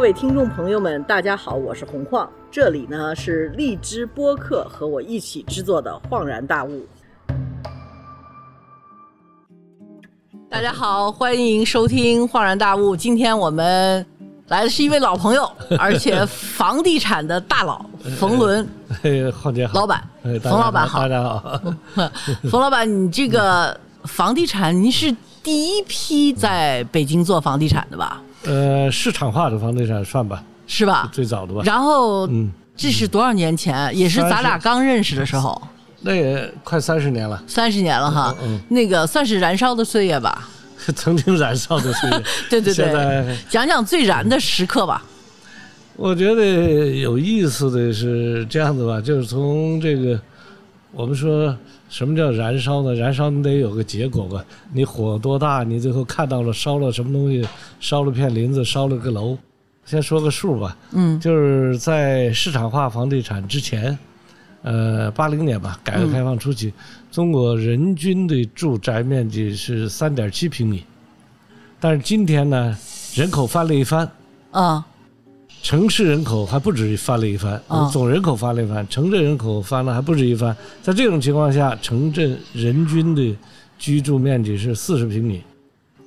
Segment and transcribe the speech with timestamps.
[0.00, 6.86] 各位听众朋友们，大家好，我是洪晃，这里呢是荔枝播客和我一起制作的《恍然大悟》。
[10.48, 12.94] 大家好，欢迎收听《恍然大悟》。
[12.96, 14.06] 今天我们
[14.48, 15.46] 来的是一位老朋友，
[15.78, 17.84] 而且房地产的大佬
[18.16, 18.66] 冯伦
[19.02, 21.60] 嘿，浩 姐好，老板哎，冯老板好大家好。
[22.50, 28.22] 冯老板，你这个房地产，您是第一批在北京做房地产的吧？
[28.44, 31.08] 呃，市场化的房地产算吧，是吧？
[31.12, 31.62] 最早的吧。
[31.64, 33.96] 然后，嗯，这是多少年前？
[33.96, 35.60] 也是咱俩刚认识的时候，
[36.00, 38.34] 那也快三十年了，三十年了哈。
[38.42, 40.48] 嗯那个算是燃烧的岁月吧？
[40.96, 42.22] 曾经燃烧的岁月。
[42.48, 45.04] 对对现对在，讲讲最燃的时刻吧。
[45.96, 46.42] 我觉得
[46.96, 50.18] 有意思的是这样子吧，就是从这个，
[50.92, 51.54] 我们说
[51.90, 52.94] 什么叫燃烧呢？
[52.94, 57.46] 燃烧你得有个结果吧，你火多大，你最后看到了烧了什么东西，
[57.80, 59.36] 烧了片林子，烧了个楼。
[59.84, 61.18] 先说个数吧，嗯。
[61.18, 63.98] 就是在市场化房地产之前，
[64.62, 66.72] 呃，八零年吧，改革开放初期，
[67.10, 70.84] 中国人均的住宅面积是三点七平米，
[71.80, 72.78] 但是今天呢，
[73.14, 74.08] 人口翻了一番，
[74.52, 74.86] 啊
[75.62, 80.56] 城市人口还不止翻了一番，啊总人口翻了一番，城镇人口翻了还不止一番。
[80.82, 83.36] 在这种情况下，城镇人均的
[83.78, 85.42] 居住面积是四十平米，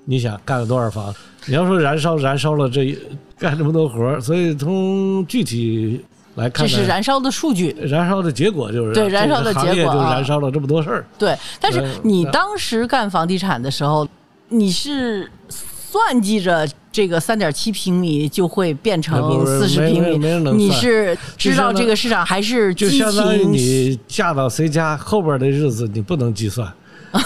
[0.06, 1.14] 你想干了多少房？
[1.46, 2.98] 你要说燃烧，燃烧了这一
[3.38, 6.04] 干这么多活儿，所以从具体
[6.36, 7.76] 来看，这是燃烧的数据。
[7.82, 11.06] 燃烧的结果就是对燃烧的结果就燃烧了这么多事儿。
[11.20, 14.08] 对，但是呃你当时干房地产的时候，
[14.50, 23.44] 你是算计着这个三点七平米就会变成四十平米，你是知道这个市场还是就相当于？
[23.44, 26.72] 你嫁到谁家后边的日子你不能计算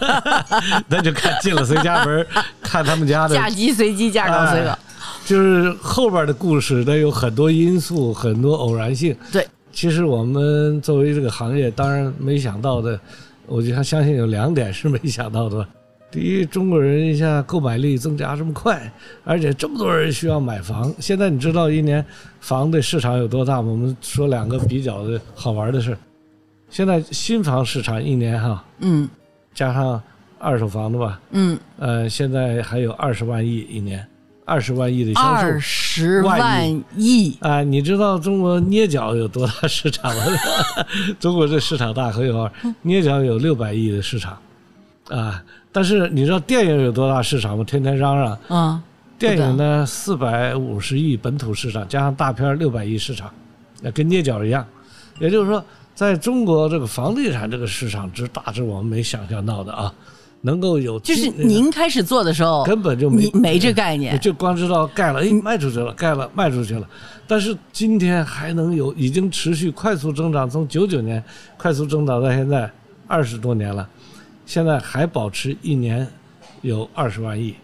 [0.86, 2.26] 那就看进了谁家门，
[2.60, 4.78] 看他们家的 嫁鸡随鸡，嫁狗随狗哎。
[5.24, 9.16] 就是后边的故事，它有很多因素，很多偶然性。
[9.32, 13.00] 对，其实我们作为这个行业，当然没想到的，
[13.46, 15.66] 我就相信有两点是没想到的。
[16.10, 18.92] 第一，中国人一下购买力增加这么快，
[19.24, 20.92] 而且这么多人需要买房。
[20.98, 22.04] 现在你知道一年
[22.40, 23.68] 房的市场有多大吗？
[23.70, 25.98] 我们说两个比较的好玩的事儿。
[26.68, 29.08] 现在新房市场一年哈，嗯
[29.54, 30.02] 加上
[30.38, 34.04] 二手房的吧，嗯，呃，现在还有二十万亿一年，
[34.44, 35.60] 二十万亿的销二售。
[35.60, 40.22] 十万万亿，啊，你知道中国捏脚有多大市场吗？
[41.20, 42.50] 中国这市场大很有号，
[42.82, 44.36] 捏脚有六百亿的市场，
[45.10, 47.64] 啊，但是你知道电影有多大市场吗？
[47.64, 48.82] 天天嚷嚷，嗯，
[49.18, 53.30] 电影呢四百五十亿本土市场，加上大片六百亿市场，
[53.82, 54.64] 那跟捏脚一样。
[55.18, 55.62] 也就是说，
[55.94, 59.92] 在中国这个房地产这个市场之大是我们没想象到的啊，
[60.40, 66.88] 能够有就是您开始做的时候，根本就没没这概念，就光知道盖了，哎，卖出去了，盖了，卖出去了。
[67.26, 71.22] 但是今天还能有，已经持续快速增长，从九九年
[71.58, 72.70] 快速增长到现在
[73.06, 73.86] 二十多年了，
[74.50, 76.04] 现在还保持一年
[76.60, 77.54] 有二十万亿，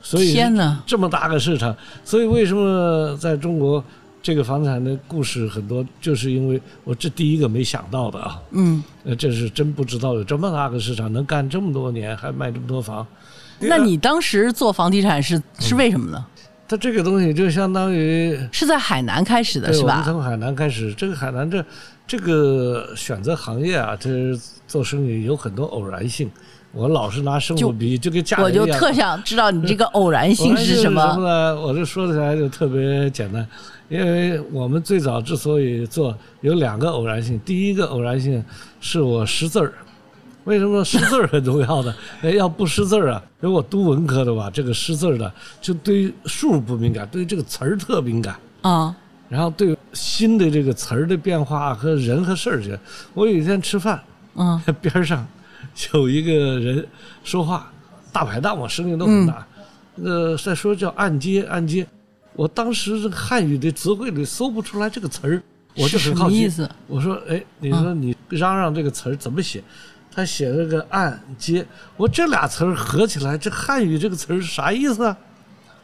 [0.00, 0.82] 所以天哪！
[0.86, 3.84] 这么大个市场，所以为什么在中国
[4.22, 13.06] 这个房地产的故事很多，就是因为我这第一个没想到的啊，嗯，呃，这是真不知道有这么大个市场，能干这么多年，还卖这么多房。
[13.58, 16.24] 那你当时做房地产是嗯是为什么呢？
[16.66, 19.90] 它这个东西就相当于是在海南开始的，是吧？
[19.90, 21.62] 我们从海南开始，这个海南这
[22.10, 24.10] 这个选择行业啊，这
[24.66, 26.28] 做生意有很多偶然性。
[26.72, 31.00] 我老是拿生活就比喻，就跟嫁人我就特想知道你这个偶然性是是什么？
[31.18, 31.60] 呢？
[31.60, 33.46] 我这说起来就特别简单，
[33.88, 37.38] 因为我们最早之所以做，有两个偶然性。
[37.44, 38.44] 第一个偶然性
[38.80, 39.72] 是我识字儿。
[40.42, 41.94] 为什么识字儿很重要呢？
[42.22, 48.34] 哎，要不识字儿啊，如果读文科的吧，这个识字儿的就对数不敏感，对这个词儿特敏感。
[48.62, 48.92] 啊，
[49.30, 52.78] 然后对新的这个词儿的变化和人和事儿去。
[53.14, 54.02] 我有一天吃饭，
[54.34, 55.26] 嗯 边上
[55.94, 56.86] 有一个人
[57.24, 57.72] 说话，
[58.12, 59.46] 大排档嘛，声音都很大，
[59.94, 61.86] 那个在说叫按揭按揭。
[62.34, 65.42] 我当时这个汉语的词汇里搜不出来这个词儿，
[65.76, 66.36] 我就是很什好奇。
[66.36, 66.70] 么意思？
[66.86, 69.62] 我说，哎，你说你嚷嚷这个词儿怎么写？
[70.12, 71.64] 他写了个按揭，
[71.96, 75.16] 我这俩词儿合起来，这汉语这个词儿是啥意思啊？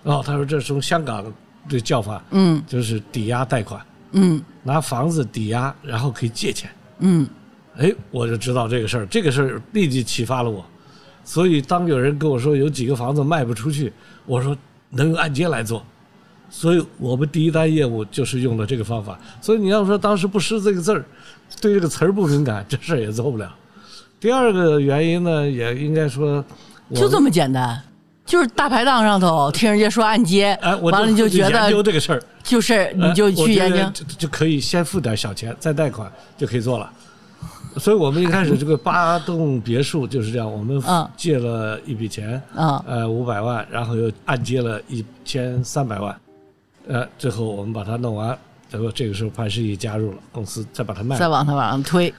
[0.02, 1.24] 哦，他说这是从香港
[1.68, 3.80] 的叫法，嗯就是抵押贷款，
[4.12, 6.70] 嗯拿房子抵押，然后可以借钱。
[6.98, 7.28] 嗯，
[7.76, 10.64] 哎，我就知道这个事儿，这个事儿立即启发了我。
[11.24, 13.92] 所以当有人跟我说有几个房子卖不出去，
[14.24, 14.56] 我说
[14.90, 15.84] 能用按揭来做。
[16.48, 19.18] 所以我们第一单业务就是用了这个方法。
[19.40, 21.04] 所以你要说当时不识这个字儿，
[21.60, 23.52] 对这个词儿不敏感，这事儿也做不了。
[24.20, 26.42] 第二个原因呢，也应该说，
[26.94, 27.82] 就这么简单。
[28.26, 36.90] 就是大排档上头听人家说按揭，哎，我完了你就觉研究得这个事儿，就是你哎就去研究，就就可以先付点小钱，再贷款就可以做了。
[37.78, 46.16] 所以我们一开始这个八栋别墅就是这样，我们嗯借了一笔钱，嗯呃五百万，然后又按揭了一千三百万，
[46.88, 48.36] 呃，最后我们把它弄完，
[48.72, 52.12] 结果这个时候潘石屹加入了公司，再把它卖了再往它往上推。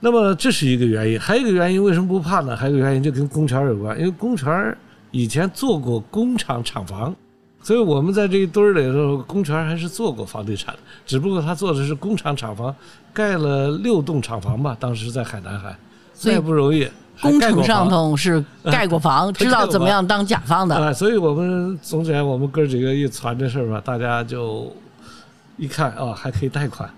[0.00, 2.54] 那么这是一个原因，还有一个原因为什么不怕呢？
[2.56, 4.76] 还有一个原因就跟公权有关，因为公权
[5.10, 7.14] 以前做过工厂厂房，
[7.62, 12.74] 所以我们在这一堆儿里头，工权还是做过房地产的，只不过他做的是工厂厂房，
[13.12, 15.76] 盖了六栋厂房吧，当时在海南海，
[16.14, 16.88] 所以不容易。
[17.22, 20.76] 工程上头是盖过房， 知道怎么样当甲方的。
[20.76, 24.70] 啊， 所以我们总结，我们哥几个一传这事儿吧，大家就
[25.56, 26.90] 一看啊，还可以贷款，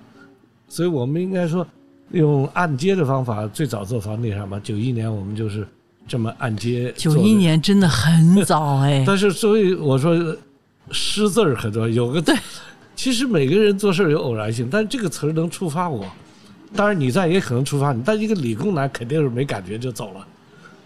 [0.68, 1.64] 所以我们应该说
[2.10, 4.60] 用按揭的方法，最早做房地产吧。
[4.60, 5.64] 九一年我们就是
[6.08, 6.92] 这么按揭。
[6.96, 10.36] 九一年真的很早哎， 但是所以我说
[10.90, 12.34] 识字儿很多，有个对，
[12.96, 16.04] 其实每个人做事儿有偶然性，但是这个词儿能触发我。
[16.74, 20.26] 当然你在也可能触发你，但一个理工男肯定是没感觉就走了，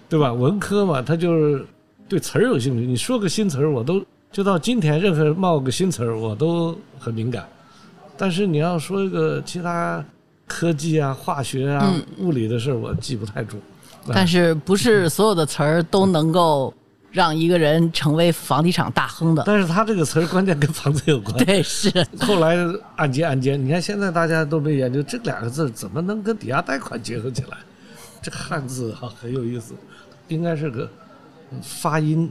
[0.09, 0.33] 对吧？
[0.33, 1.65] 文科嘛，他就是
[2.09, 2.87] 对词儿有兴趣。
[2.87, 7.49] 你说个新词儿，我都就到今天，任何人冒个新词儿，我都很敏感。
[8.17, 10.05] 但是你要说一个其他
[10.47, 13.57] 科技啊、化学啊、物理的事儿，我记不太住。
[14.09, 16.73] 但是不是所有的词儿都能够
[17.11, 19.43] 让一个人成为房地产大亨的？
[19.47, 21.37] 但是他这个词儿关键跟房子有关。
[21.45, 21.91] 对，是
[22.21, 22.57] 后来
[22.97, 27.59] 按揭按揭，你看现在大家都没研究这两个字怎么能跟抵押贷款结合起来？
[28.23, 29.75] 这汉字哈、很有意思，
[30.29, 30.89] 应该是个
[31.61, 32.31] 发音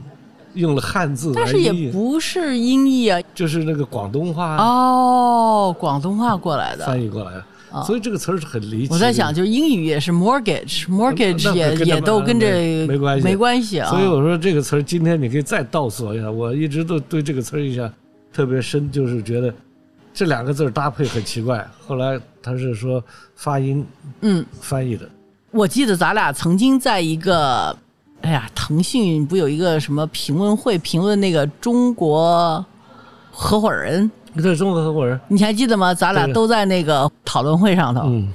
[0.54, 3.20] 用了汉字但是也不是音译啊。
[3.34, 6.86] 就是那个广东话哦，广东话过来的。
[6.86, 7.32] 翻译过来
[7.72, 8.92] 的，所以这个词儿是很离奇。
[8.92, 13.90] 我在想，就是英语也是 mortgage，mortgage 也也都跟这没没关系没关系啊。
[13.90, 16.30] 所以我说这个词儿，今天你可以再倒索一下。
[16.30, 17.92] 我一直都对这个词儿印象
[18.32, 19.52] 特别深，就是觉得
[20.12, 21.66] 这两个字儿搭配很奇怪。
[21.86, 23.02] 后来他是说
[23.34, 23.84] 发音
[24.20, 25.08] 嗯，翻译的，
[25.50, 27.76] 我记得咱俩曾经在一个，
[28.22, 32.64] 哎呀，腾讯不有一个什么评论会评论那个中国
[33.30, 35.20] 合伙人，这是中国合伙人。
[35.28, 35.92] 你还记得吗？
[35.92, 38.28] 咱俩都在那个讨论会上头，嗯，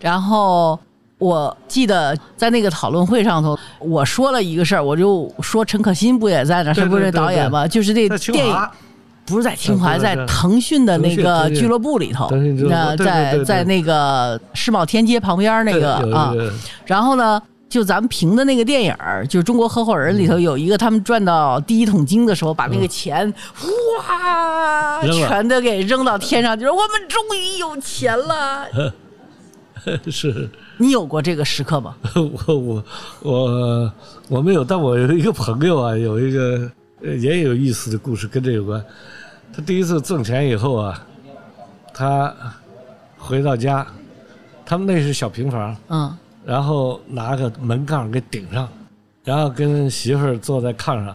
[0.00, 0.78] 然后。
[1.18, 7.64] 我记得在那个讨论会上头，我说了一个事儿，我就说陈可辛不也在那儿，对他不是导演吗？
[7.64, 8.56] 就是这电影，
[9.24, 12.28] 不是在清华，在腾讯的那个俱乐部里头
[12.68, 16.34] 那在在那个世贸天阶旁边那个啊
[16.84, 17.40] 然后呢，
[17.72, 23.32] 就咱们评的那个电影儿，就是《中国合伙人》里头有一个，他们赚到第一桶金的时候，把那个钱
[23.96, 28.68] 哇全都给扔到天上，就说我们终于有钱了。
[30.12, 31.96] 是你有过这个时刻吗？
[32.14, 32.84] 我我
[33.22, 33.92] 我
[34.28, 36.70] 我没有，但我有一个朋友啊，有一个
[37.02, 38.84] 呃也有意思的故事跟这有关。
[39.50, 41.02] 他第一次挣钱以后啊，
[41.94, 42.34] 他
[43.16, 43.86] 回到家，
[44.66, 48.68] 他们那是小平房，嗯，然后拿个门杠给顶上，
[49.24, 51.14] 然后跟媳妇儿坐在炕上，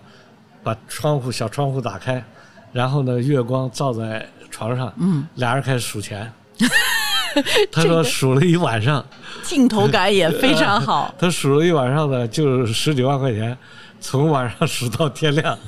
[0.63, 2.24] 把窗户小窗户打开，
[2.71, 6.31] 然后呢月光照在床上，嗯，俩人开始数钱。
[7.71, 9.06] 他说数了一晚上，
[9.44, 11.13] 镜头感也非常好。
[11.19, 13.56] 他数了一晚上呢，就是十几万块钱，
[14.09, 15.59] 从晚上数到天亮，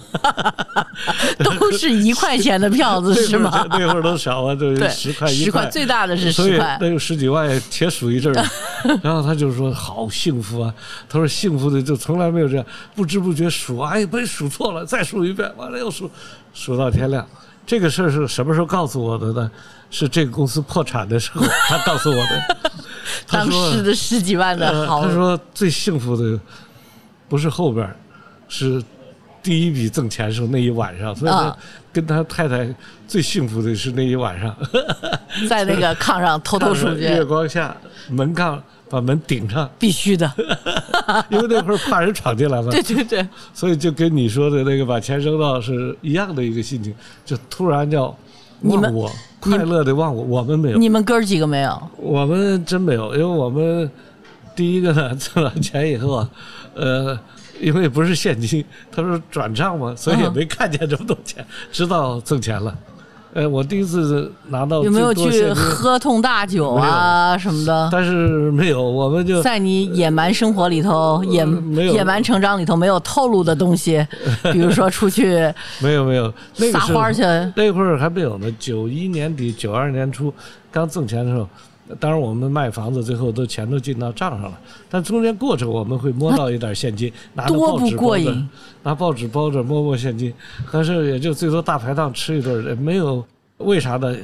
[1.44, 3.68] 都是一块钱的票子 是吗？
[3.72, 6.78] 那会儿都少啊，就对，十块一十块最大的是十块。
[6.80, 8.46] 那有十几万也且数一阵儿，
[9.04, 10.74] 然后他就说好幸福啊，
[11.10, 12.66] 他说幸福的就从来没有这样，
[12.96, 16.10] 不知不觉数，哎，被数错了，再数一遍，完了又数，
[16.54, 17.28] 数到天亮。
[17.68, 19.52] 这个事儿是什么时候告诉我的呢？
[19.92, 22.72] 是这个公司破产的时候，他告诉我的。
[23.28, 26.40] 当时的十几万的呃，好，他说最幸福的
[27.28, 27.96] 不是后边儿，
[28.50, 28.84] 是
[29.42, 31.58] 第一笔挣钱时候那一晚上，所以他啊
[31.94, 32.68] 跟他太太
[33.08, 34.54] 最幸福的是那一晚上，
[35.48, 37.76] 在那个炕上偷偷数 月，光下
[38.10, 40.30] 门炕把门顶上，必须的。
[41.30, 46.94] 因为那会儿怕人闯进来嘛对，对对，所以就跟你说的那个把钱扔到是一样的一个心情，
[47.26, 48.16] 就突然叫
[48.60, 50.78] 你们忘我，快乐的忘我，我们没有。
[50.78, 51.82] 你们哥儿几个没有？
[51.98, 53.90] 我们真没有，因为我们
[54.56, 56.30] 第一个呢，挣了钱以后啊，
[56.76, 57.20] 呃，
[57.60, 62.76] 因为不是现金，他说转账嘛，所以也嗯没看见这么多钱，知道挣钱了。
[63.32, 67.88] 呃，我第一次拿到有没有去喝痛大酒啊什么的？
[67.92, 71.46] 但是没有，我们就在你野蛮生活里头，野
[71.94, 74.04] 野蛮成长里头没有透露的东西，
[74.52, 77.22] 比如说出去没有没有那个撒花儿去，
[77.56, 78.52] 那会儿还没有呢。
[78.58, 80.34] 九一年底九二年初
[80.72, 81.48] 刚挣钱的时候，
[82.00, 88.48] 当然我们卖房子最后都钱都进到账上了，但中间过程我们会摸到一点现金， 拿着报纸包着
[88.84, 90.34] 拿报纸包着摸摸现金，
[90.66, 93.26] 可是也就最多大排档吃一顿，没有
[93.58, 94.16] 为啥呢？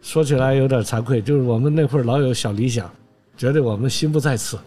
[0.00, 2.90] 说起来有点惭愧，就是我们那会儿老有小理想，
[3.36, 4.58] 觉得我们心不在此，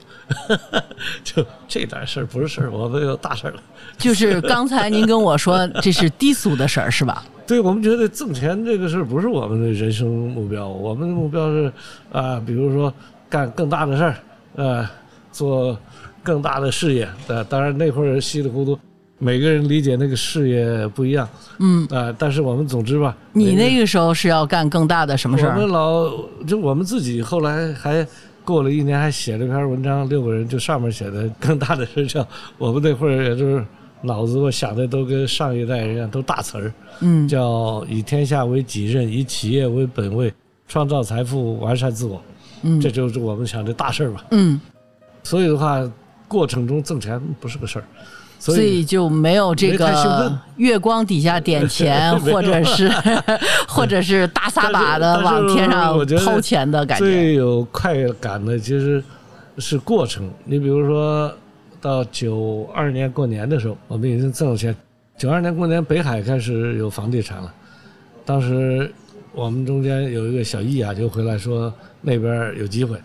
[1.26, 3.62] 就这点事儿不是事儿，我们有大事儿了。
[3.98, 7.24] 就是刚才您跟我说这是低俗的事儿是吧？
[7.48, 11.72] 对我们觉得挣钱这个事儿不是我们的人生目标，我们的目标是
[12.12, 12.92] 啊、比如说
[13.30, 14.16] 干更大的事儿，
[14.56, 14.90] 呃，
[15.32, 15.78] 做
[16.24, 17.08] 更大的事业。
[17.28, 18.80] 呃，当然那会儿稀里糊涂，
[19.20, 25.70] 每个人理解那个事业不一样，嗯，啊、但是我们总之吧，你那个时候是要干更大的什么事儿我们？
[25.70, 26.12] 老
[26.48, 28.06] 就我们自己后来还
[28.44, 33.64] 过了一年，还写了一篇文章，六个人就上面写的更大的事叫我们那会儿也就是
[34.06, 40.34] 脑子我想的都跟上一代人一样，都大词儿，嗯，叫以天下为己任，以企业为本位，
[40.68, 42.22] 创造财富，完善自我，
[42.62, 42.80] 嗯。
[42.80, 44.26] 这就是我们想的大事儿吧。
[44.32, 44.60] 嗯，
[45.24, 45.82] 所以的话，
[46.28, 47.86] 过程中挣钱不是个事儿，
[48.40, 52.92] 所所以以就没有这个月光底下点钱，或者 是
[53.68, 57.06] 或者是大撒把的往天上我觉得抛钱的感觉。
[57.06, 59.04] 最有快感的其实
[59.58, 60.30] 是过程。
[60.44, 61.32] 你比如说
[61.86, 64.76] 到九二年过年的时候，我们已经挣了钱。
[65.20, 67.54] 九二年过年，北海开始有房地产了。
[68.26, 68.92] 当时
[69.34, 72.98] 我们中间有一个小易啊，就回来说那边有机会。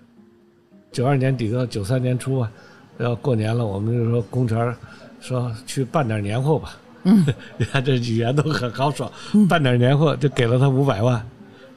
[0.92, 2.50] 九二年底到九三年初啊，
[2.96, 4.74] 要过年了，我们就说公权
[5.20, 6.74] 说去办点年货吧。
[7.02, 7.22] 嗯，
[7.58, 9.12] 你看这语言都很豪爽，
[9.46, 11.22] 办点年货就给了他五百万，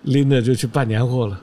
[0.03, 1.37] 拎着就去办年货了。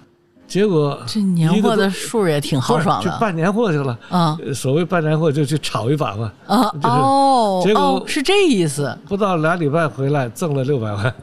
[0.50, 3.96] 结果这年货的数也挺豪爽的去办年货去了。
[4.08, 8.98] 啊呃所谓办年货就去炒一把嘛，啊就是哦结果哦，是这意思。
[9.08, 11.14] 不到俩礼拜回来挣了六百万。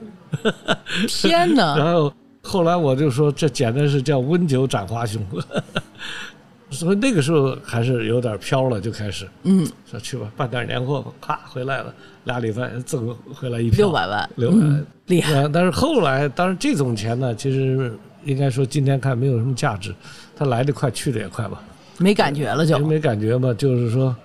[1.07, 1.75] 天哪！
[1.77, 5.21] 然后后来我就说，这简直是叫温酒斩华雄。
[6.69, 11.93] 所以那个时候还是有点飘了，就开始嗯，说去吧，办点年货吧，啪回来了，
[12.25, 15.33] 俩礼拜挣回来一票六百万，六百万嗯，厉害。
[15.33, 19.95] 呃，但是后来，当然这种钱呢，其实应该说今天看没有什么价值，
[20.35, 21.63] 它来得快，去得也快吧。
[21.97, 24.15] 没感觉了就没感觉嘛，就是说，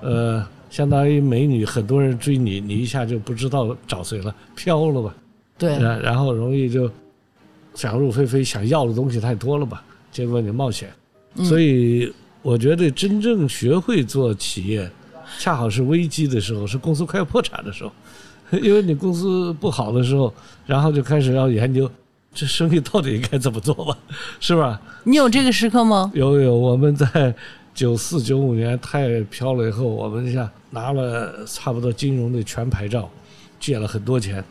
[0.00, 5.12] 呃，相当于美女，很多人追你，你一下就不知道找谁了，飘了吧，
[5.58, 6.88] 对，然然后容易就
[7.74, 9.82] 想入非非，想要的东西太多了吧，
[10.12, 10.88] 结果你冒险，
[11.42, 14.88] 所以我觉得真正学会做企业，
[15.40, 17.90] 恰好是危机的时候，是公司快要破产的时候，
[18.62, 20.32] 因为你公司不好的时候，
[20.64, 21.90] 然后就开始要研究
[22.36, 23.96] 这生意到底应该怎么做吧，
[24.38, 24.78] 是吧？
[25.04, 26.12] 你有这个时刻吗？
[26.14, 27.34] 有有，我们在
[27.74, 33.08] 九四九五年太飘了以后，我们一下拿了差不多金融的全牌照，
[33.58, 34.44] 借了很多钱，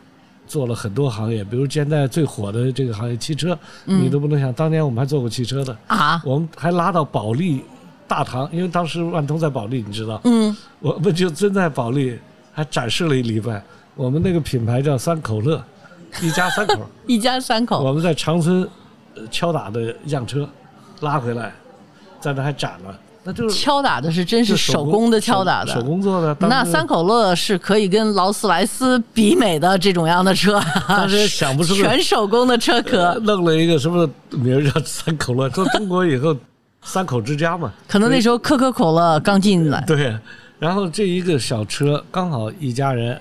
[0.48, 7.62] 做了很多行业，比如现在最火的这个行业汽车，你都不能想，当年我们还做过汽车的，啊，我们还拉到保利
[8.08, 12.18] 大堂，因为当时万通在保利，你知道，嗯，我们就真在保利
[12.52, 13.62] 还展示了一礼拜，
[13.94, 15.62] 我们那个品牌叫三口乐，
[16.22, 16.80] 一家三口。
[17.06, 18.68] 一家三口，我们在长春
[19.14, 20.48] 呃敲打的样车
[21.00, 21.52] 拉回来，
[22.20, 26.36] 在那还展了，那就是敲打的是真是手工的敲打的，手手工做的。
[26.40, 36.36] 那三口乐是可以跟劳斯莱斯比美的这种样的车，当时也想不出个全手工的车呃壳，弄了一个什么名儿叫三口乐，说中国以后
[36.82, 37.72] 三口之家嘛。
[37.88, 40.16] 可能那时候可口可乐刚进来，对，
[40.58, 43.20] 然后这一个小车刚好一家人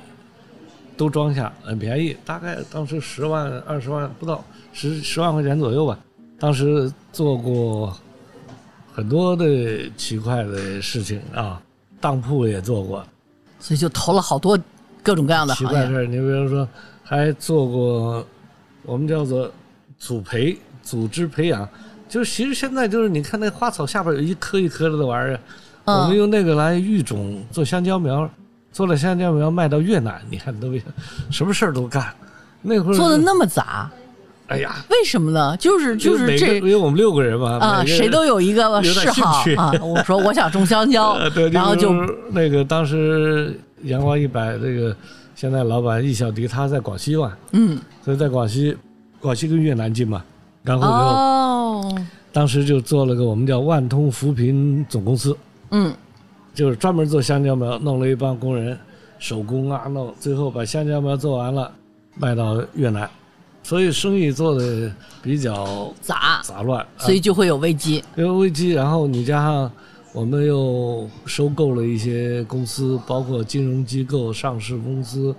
[0.98, 6.00] 都装下，很便宜，大概当时十万二十万不到，十十万块钱左右吧。
[6.40, 7.96] 当时做过
[8.94, 11.62] 很多的奇怪的事情啊，
[12.00, 13.06] 当铺也做过，
[13.60, 14.58] 所以就投了好多
[15.04, 15.54] 各种各样的。
[15.56, 16.06] 奇怪事儿。
[16.06, 16.68] 你比如说，
[17.04, 18.26] 还做过
[18.84, 19.52] 我们叫做
[19.98, 21.68] 组培、组织培养，
[22.08, 25.40] 就是其实现在就是你看那花草下边有一颗一颗的玩意儿，
[25.86, 28.30] 嗯我们用那个来育种做香蕉苗，
[28.76, 30.68] 做了香蕉苗卖到越南，你看都
[31.32, 32.14] 什么事儿都干。
[32.62, 33.90] 那会儿做的那么杂，
[34.48, 35.56] 哎呀，为什么呢？
[35.56, 39.72] 就是就是这因为我们六个人嘛，啊，谁都有一个嗜好啊。
[39.82, 41.18] 我说我想种香蕉
[41.54, 44.94] 然后就就是那个当时阳光一百这个
[45.36, 48.76] 现在老板易小迪他在广西嘛，嗯所以在广西，
[49.22, 50.22] 广西跟越南近嘛，
[50.64, 51.96] 然后就、哦
[52.34, 55.38] 当时就做了个我们叫万通扶贫总公司，
[55.72, 55.94] 嗯
[56.56, 58.76] 就是专门做香蕉苗，弄了一帮工人，
[59.20, 61.72] 手工啊弄，最后把香蕉苗做完了，
[62.16, 63.08] 卖到越南，
[63.62, 66.88] 所以生意做的比较杂，杂乱，啊。
[66.98, 68.04] 所以就会有危机。
[68.16, 69.70] 因为危机，然后你加上
[70.14, 75.36] 我们又收购了一些公司，包括金融机构、上市公司，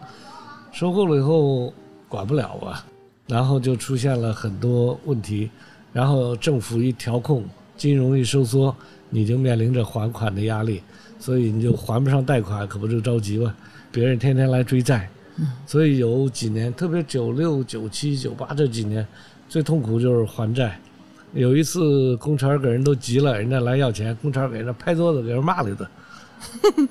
[0.71, 1.73] 收购了以后
[2.09, 2.85] 管不了啊，
[3.27, 5.51] 然后就出现了很多问题，
[5.95, 7.43] 然后政府一调控，
[7.75, 8.75] 金融一收缩，
[9.09, 10.83] 你就面临着还款的压力，
[11.19, 13.55] 所以你就还不上贷款，可不就着急吗？
[13.91, 15.09] 别人天天来追债，
[15.67, 19.07] 所以有几年，特别九六、九七、九八这几年，
[19.49, 20.79] 最痛苦就是还债。
[21.33, 25.89] 有一次，工厂给人都急了，人家来要钱，工厂给人拍桌子，给人骂了一顿，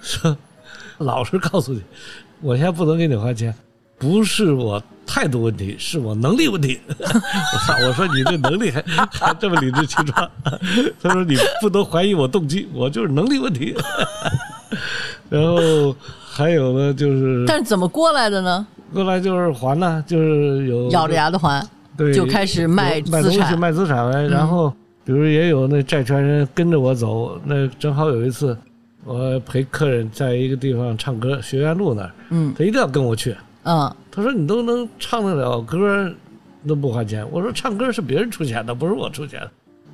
[0.01, 0.37] 说
[0.99, 1.81] ：“老实告诉你，
[2.41, 3.53] 我现在不能给你还钱，
[3.97, 6.79] 不是我态度问题，是我能力问题。
[6.89, 7.75] ”我操！
[7.87, 10.29] 我说你这能力还还这么理直气壮？
[11.01, 13.75] 他说你不能怀疑我动机，我就是能力问题。
[15.29, 15.95] 然后
[16.29, 18.65] 还有呢，就是但是怎么过来的呢？
[18.93, 21.65] 过来就是还呢，就是有咬着牙的还，
[21.97, 23.55] 对，就开始卖卖东西资产。
[23.55, 24.27] 嗯卖资产呗。
[24.27, 24.73] 然后
[25.03, 28.57] 比如也有那债权人跟着我走，那正好有一次
[29.03, 33.35] 我陪客人在一个地方唱歌，学院路那儿，嗯他一定要跟我去。
[33.65, 36.09] 嗯他说你都能唱得了歌，
[36.67, 37.27] 都不花钱。
[37.31, 39.51] 我说唱歌是别人出钱的，不是我出钱的。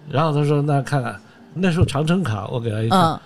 [0.09, 1.19] 然后他说那看看，
[1.53, 3.19] 那时候长城卡我给他一看，嗯，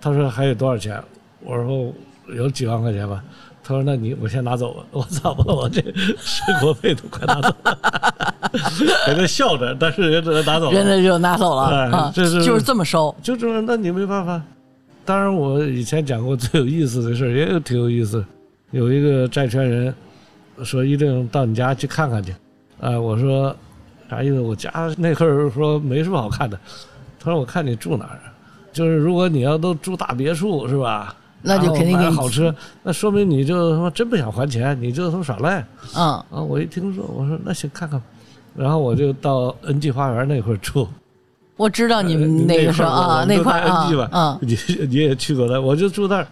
[0.00, 1.00] 他说还有多少钱？
[1.44, 1.92] 我说
[2.34, 3.22] 有几万块钱吧。
[3.62, 5.34] 他说：“那你我先拿走吧。”我操！
[5.34, 5.80] 把我这
[6.18, 7.78] 生活费都快拿走了，
[9.06, 10.72] 还在笑着，但是人只拿走了。
[10.72, 13.14] 人家就拿走了哎啊，这是就是这么收。
[13.22, 14.40] 就这么，那你没办法。
[15.04, 18.24] 当然，我以前讲过最有意思的事儿，也有挺有意思。
[18.70, 19.94] 有一个债权人
[20.64, 22.34] 说一定到你家去看看去。
[22.80, 23.54] 啊，我说
[24.08, 24.40] 啥意思？
[24.40, 26.58] 我家那会儿说没什么好看的。
[27.18, 28.32] 他说我看你住哪儿啊，
[28.72, 31.14] 就是如果你要都住大别墅是吧？
[31.42, 35.64] 那就肯定给好吃，那说明你就他妈真不想还钱，你就他妈耍赖
[35.96, 36.24] 嗯啊！
[36.30, 38.04] 我一听说，我说那行看看吧，
[38.54, 40.86] 然后我就到 NG 花园那块儿住。
[41.56, 44.56] 我知道你呃们那个时候啊，那块啊，嗯 你
[44.88, 46.26] 你也去过那，我就住那儿。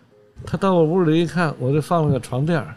[0.47, 2.75] 他到我屋里一看，我就放了个床垫儿，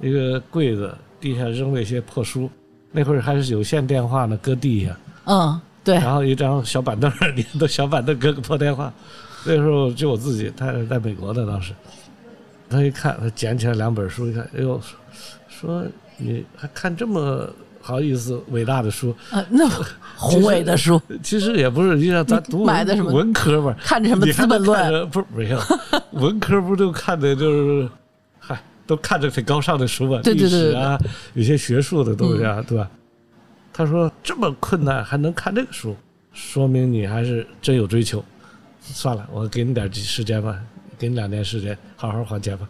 [0.00, 2.50] 一个柜子，地下扔了一些破书。
[2.90, 8.92] 那会儿还是有线电话呢，搁地下，嗯，对，然后一张小板凳儿， 你都小板凳搁个破电话。
[9.44, 11.72] 那时候就我自己，他在美国的当时，
[12.70, 14.80] 他一看，他捡起来两本书，一看，哎呦，
[15.48, 15.86] 说说
[16.16, 17.48] 你还看这么
[17.86, 19.68] 好意思伟大的书，啊，那
[20.16, 23.12] 宏伟的书，其实也不是，你像咱读文买的什么？
[23.12, 25.60] 文科吧，看着什么《资本论能看》着不是没有，
[26.18, 27.88] 文科不就看的就是，
[28.38, 30.60] 嗨，都看着挺高尚的书嘛，对对对。
[30.62, 30.98] 历史啊，
[31.34, 32.64] 有些学术的东西啊，嗯。
[32.64, 32.90] 对吧？
[33.70, 35.94] 他说这么困难还能看这个书，
[36.32, 38.24] 说明你还是真有追求。
[38.80, 40.58] 算了，我给你点时间吧，
[40.98, 42.66] 给你两年时间，好好还钱吧。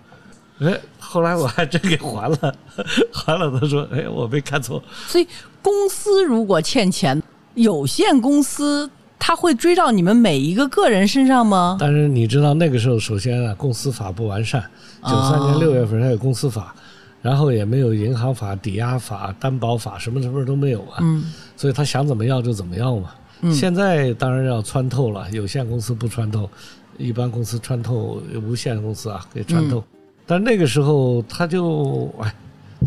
[0.60, 2.54] 哎，后来我还真给还了，
[3.12, 3.58] 还了。
[3.60, 4.82] 他说：“哎，我没看错。
[5.06, 5.26] 所以
[5.60, 7.20] 公司如果欠钱，
[7.54, 8.88] 有限公司
[9.18, 11.76] 他会追到你们每一个个人身上吗？
[11.80, 14.62] 但是你知道那个时候，首先啊，公司法不完善，
[15.02, 16.74] 九三年哦六月份才有公司法，
[17.20, 20.98] 然后也没有银行法、抵押法、担保法，什么什么都没有啊。
[21.00, 23.10] 嗯所以他想怎么要就怎么要嘛。
[23.40, 26.48] 嗯现在当然要穿透了，有限公司不穿透，
[26.96, 29.78] 一般公司穿透，无限公司啊可以穿透。
[29.78, 29.84] 嗯
[30.26, 32.34] 但那个时候他就哎，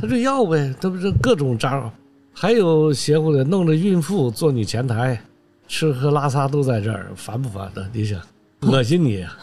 [0.01, 1.91] 他就要呗，他不是各种招儿，
[2.33, 5.19] 还有邪乎的，弄着孕妇坐你前台，
[5.67, 7.87] 吃喝拉撒都在这儿，烦不烦的？
[7.93, 8.19] 你想，
[8.61, 9.37] 恶心你呀、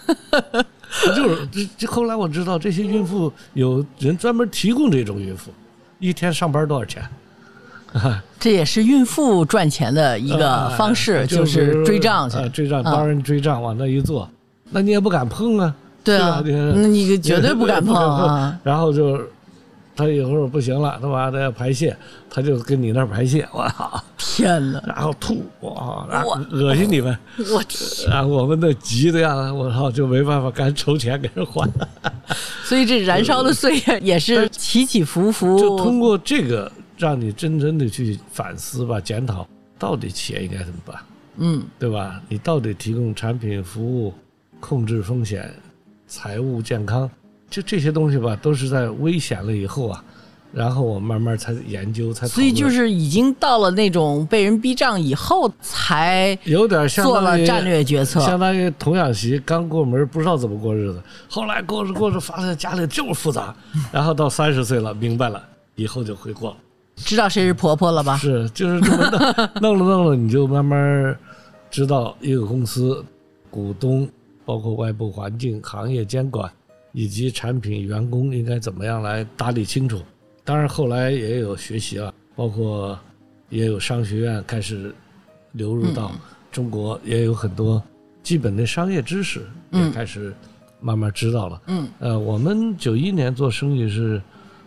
[1.15, 5.51] 就是这这后来我知道，这些孕妇有人专门提供这种孕妇，
[5.99, 7.03] 一天上班多少钱？
[8.41, 12.37] 这也是孕妇赚钱的一个呃方式，就就是追账去。
[12.39, 14.29] 呃追账啊帮人追账，往那一坐，
[14.71, 15.73] 那你也不敢碰啊，
[16.05, 18.57] 对啊，那你绝对不敢碰啊！
[18.63, 19.19] 然后就
[19.97, 21.97] 他一会儿不行了，他妈的要排泄，
[22.29, 26.07] 他就跟你那儿排泄，我操，天哪，然后吐，我
[26.51, 27.17] 恶心你们，
[27.55, 28.11] 我天！
[28.13, 31.71] 啊我们那急的呀，我操，就没办法，赶紧筹钱给人还。
[32.65, 35.59] 所以这燃烧的岁月也是起起伏伏。
[35.59, 39.47] 就通过这个，让你真正的去反思吧，检讨
[39.79, 40.97] 到底企业应该怎么办，
[41.37, 42.21] 嗯对吧？
[42.29, 44.13] 你到底提供产品、服务、
[44.59, 45.55] 控制风险、
[46.15, 47.11] 财务健康，
[47.51, 50.05] 就这些东西吧，都是在危险了以后啊，
[50.53, 58.21] 然后我慢慢才研究，才所以就是已经到了那种被人逼账以后，才有点像做了战略决策。
[58.21, 63.53] 相当于童养媳刚过门，不知道怎么过日子，后来过着过着发现家里这么复杂，
[63.91, 65.43] 然后到三十岁了，明白了，
[65.75, 66.57] 以后就会过了。
[66.95, 68.17] 知道谁是婆婆了吧？
[68.19, 71.19] 是，就是这么弄 弄了弄了，你就慢慢
[71.69, 73.05] 知道一个公司
[73.51, 74.09] 股东，
[74.45, 76.51] 包括外部环境、行业监管
[76.93, 80.01] 以及产品、员工应该怎么样来打理清楚。
[80.45, 82.99] 当然后来也有学习啊，包括
[83.49, 84.95] 也有商学院开始
[85.53, 86.13] 流入到
[86.53, 87.83] 中国，也有很多
[88.23, 90.35] 基本的商业知识也嗯开始
[90.81, 91.63] 慢慢知道了。
[91.67, 94.21] 嗯呃，我们九一年做生意是，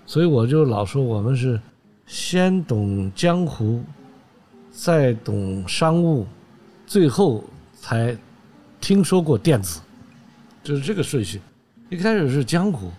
[0.06, 1.60] 所以我就老说我们是
[2.08, 3.84] 先懂江湖，
[4.72, 6.26] 再懂商务，
[6.86, 7.44] 最后
[7.80, 8.18] 才
[8.80, 9.80] 听说过电子，
[10.64, 11.42] 就是这个顺序。
[11.90, 12.92] 一开始是江湖，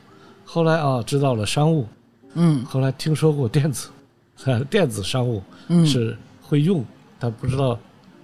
[0.44, 1.86] 后来啊知道了商务，
[2.34, 3.88] 嗯后来听说过电子，
[4.70, 6.84] 电子商务嗯，是会用，
[7.18, 7.78] 但不知道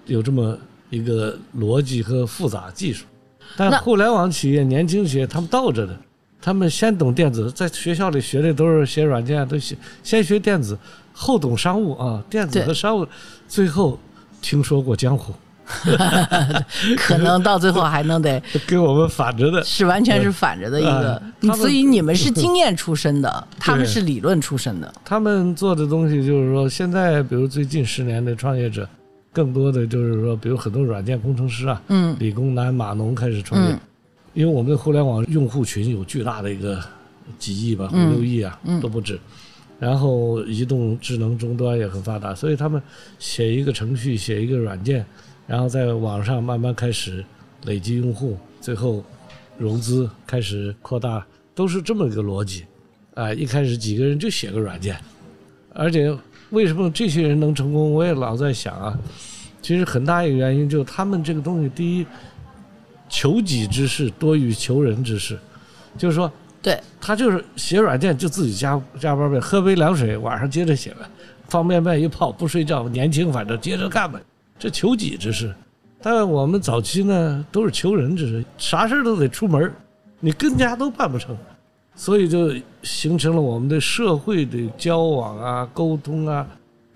[0.07, 0.57] 有这么
[0.90, 3.05] 一个逻辑和复杂技术。
[3.57, 5.95] 但互联网企业、年轻企业他们倒着的，
[6.40, 10.79] 他们先懂电子，在学校里学的都是写软件，都写先学电子，
[11.12, 13.07] 后懂商务啊，电子和商务，
[13.47, 13.99] 最后
[14.40, 15.35] 听说过江湖，
[16.96, 19.62] 可能到最后还能得 跟我们反着的。
[19.64, 21.22] 是完全是反着的一个。
[21.57, 24.92] 所以你们是经验出身的， 他们是理论出身的。
[25.05, 28.88] 他们做的东西就是说，现在比如最近十年的创业者，
[29.33, 32.14] 更多的就是说，比如很多软件工程师啊，嗯。
[32.18, 33.81] 理工男、码农开始创业，嗯。
[34.35, 36.79] 因为我们的互联网用户群有巨大的一个
[37.38, 38.81] 几亿吧，五嗯六亿啊，嗯。
[38.81, 39.18] 都不止。
[39.81, 42.81] 然后移动智能终端也很发达，所以他们
[43.18, 45.05] 写一个程序，写一个软件，
[45.46, 47.24] 然后在网上慢慢开始
[47.64, 49.04] 累积用户，最后
[49.59, 52.64] 融资开始扩大，都是这么一个逻辑。
[53.14, 54.98] 啊、一开始几个人就写个软件，
[55.72, 56.12] 而且
[56.50, 58.98] 为什么这些人能成功，我也老在想啊。
[59.62, 62.07] 其实很大一个原因就是他们这个东西，第一，
[63.09, 65.38] 求己之事多于求人之事，
[65.96, 66.30] 就是说
[66.61, 71.09] 对，他就是写软件就自己加加班呗，喝杯凉水，晚上接着写呗，
[71.48, 74.18] 方便面一泡不睡觉，年轻反正接着干呗，
[74.64, 75.55] 这求己之事。
[76.00, 79.74] 但我们早期呢都是求人之事，啥事儿都得出门儿，
[80.20, 81.37] 你跟家都办不成，
[81.94, 82.50] 所以就
[82.83, 86.46] 形成了我们的社会的交往啊、沟通啊，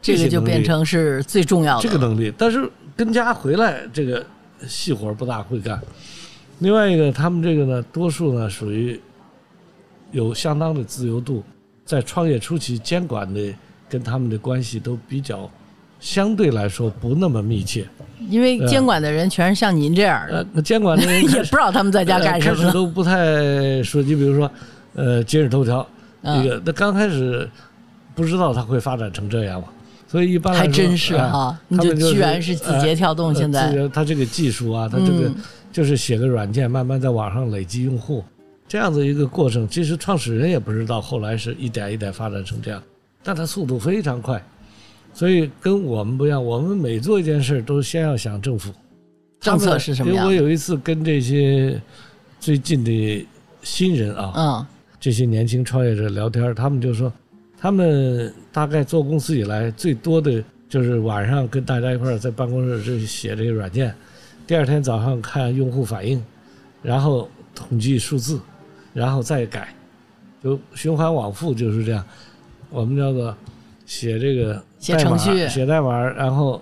[0.01, 1.83] 这个就变成是最重要的。
[1.83, 4.25] 这个能力，但是跟家回来这个
[4.67, 5.79] 细活不大会干。
[6.61, 8.99] 另外一个，他们这个呢，多数呢属于
[10.13, 11.45] 有相当的自由度，
[11.85, 13.55] 在创业初期监管的
[13.89, 15.51] 跟他们的关系都比较
[16.01, 17.87] 相对来说不那么密切。
[18.29, 22.73] 因为监管的人全是像您这样的，呃， 监管的人也不知道他们在家干什呃开始么。
[22.73, 24.51] 都不太说，你比如说，
[24.95, 25.87] 呃，今日头条
[26.23, 27.49] 嗯这个，那刚开始
[28.15, 29.69] 不知道它会发展成这样嘛，
[30.07, 35.35] 所以一般来说还真是哎哈，你就居然是字节跳动呃现在它这个技术啊，它这个嗯
[35.73, 38.23] 就是写个软件，慢慢在网上累积用户，
[38.67, 39.67] 这样子一个过程。
[39.69, 42.83] 其实创始人也不知道，后来是一点一点发展成这样，
[43.23, 44.43] 但它速度非常快，
[45.19, 46.43] 所以跟我们不一样。
[46.43, 48.73] 我们每做一件事都先要想政府
[49.41, 50.13] 政策是什么？
[50.13, 51.83] 因为我有一次跟这些
[52.39, 53.27] 最近的
[53.61, 54.67] 新人啊，嗯
[55.01, 57.13] 这些年轻创业者聊天，他们就说，
[57.59, 63.93] 他们大概做公司以来最多的就是晚上跟大家一块儿在办公室这写这个软件，
[64.47, 66.25] 第二天早上看用户反应，
[66.81, 68.41] 然后统计数字，
[68.95, 69.75] 然后再改，
[70.45, 72.05] 就循环往复就是这样。
[72.71, 73.37] 我们叫做
[73.89, 76.61] 写这个写程序写代码，然后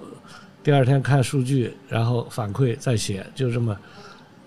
[0.63, 3.77] 第二天看数据，然后反馈再写，就这么。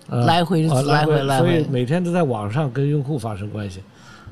[0.08, 3.78] 呃来回啊，来回来所以，每天都在网上跟用户发生关系。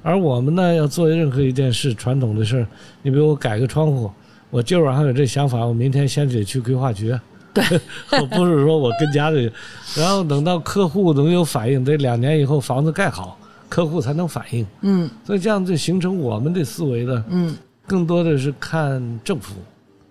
[0.02, 2.66] 而我们呢，要做任何一件事，传统的事儿，
[3.02, 4.10] 你比如我改个窗户，
[4.50, 7.16] 我今儿晚上有这想法，我明天先得去规划局。
[7.54, 7.62] 对，
[8.20, 9.48] 我不是说我跟家里，
[9.96, 14.66] 然后等到客户能有反应，得两年以后房子盖好，客户才能反应。
[14.80, 17.54] 嗯所以这样就形成我们的思维呢，嗯，
[17.88, 19.54] 更多的是看政府，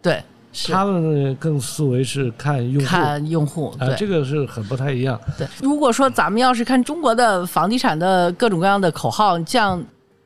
[0.01, 2.89] 对，是他们呢更思维是看用户。
[2.89, 3.95] 看用户啊，对。
[3.95, 5.17] 这个是很不太一样。
[5.37, 9.81] 对，如果说咱们要是看中国的房地产的各种各样的口号，像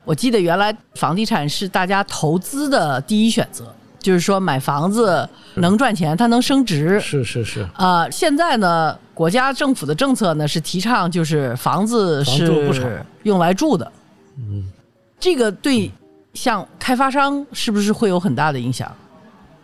[0.05, 3.65] 我记得原来房地产是大家投资的第一选择，
[3.99, 6.99] 就是说买房子能赚钱，它能升值。
[7.01, 13.91] 是是是，啊、现在呢，国家政府的政策呢是提倡就是房子是用来住的，
[14.37, 14.71] 嗯。
[15.19, 15.91] 这个对
[16.33, 18.91] 像开发商是不是会有很大的影响？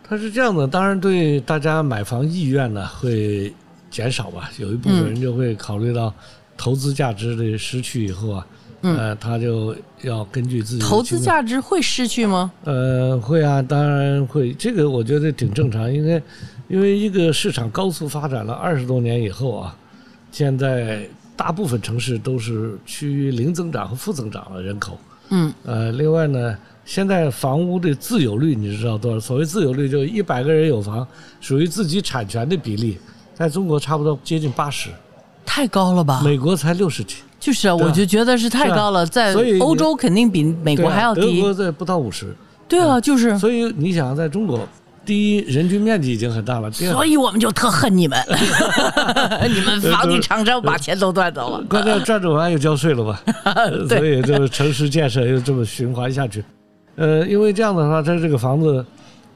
[0.02, 3.52] 它是这样的，当然对大家买房意愿呢会
[3.90, 6.12] 减少吧，有一部分人就会考虑到
[6.56, 8.46] 投资价值的失去以后啊，
[8.82, 12.50] 嗯呃，他就要根据自己的投资价值会失去吗？
[12.64, 16.22] 呃，会啊，当然会，这个我觉得挺正常，因为
[16.68, 19.76] 因为一个市场高速发展了二十多年以后啊，
[20.32, 24.98] 现在大部分城市都是趋于零增长和负增长的人口。
[25.30, 29.20] 嗯呃，另外呢，现在房屋的自有率你知道多少？
[29.20, 31.06] 所谓自有率，就一百个人有房，
[31.40, 32.98] 属于自己产权的比例，
[33.34, 34.90] 在中国差不多接近八十，
[35.44, 36.22] 太高了吧？
[36.24, 41.36] 美国才六十几，就是啊，我就觉得是太高了，在欧洲肯定比美国还要低。
[41.36, 42.34] 德国在不到五十，
[42.66, 44.66] 对啊，就是，所以你想，在中国，
[45.08, 48.18] 第一人均面积已经很大了，第二所以我们就特恨你们，
[49.48, 51.64] 你们房地厂商把钱都赚走了。
[51.64, 53.22] 关键赚着完又交税了吧？
[53.88, 56.44] 对 所以就城市建设又这么循环下去。
[56.96, 58.84] 呃，因为这样的话，它这个房子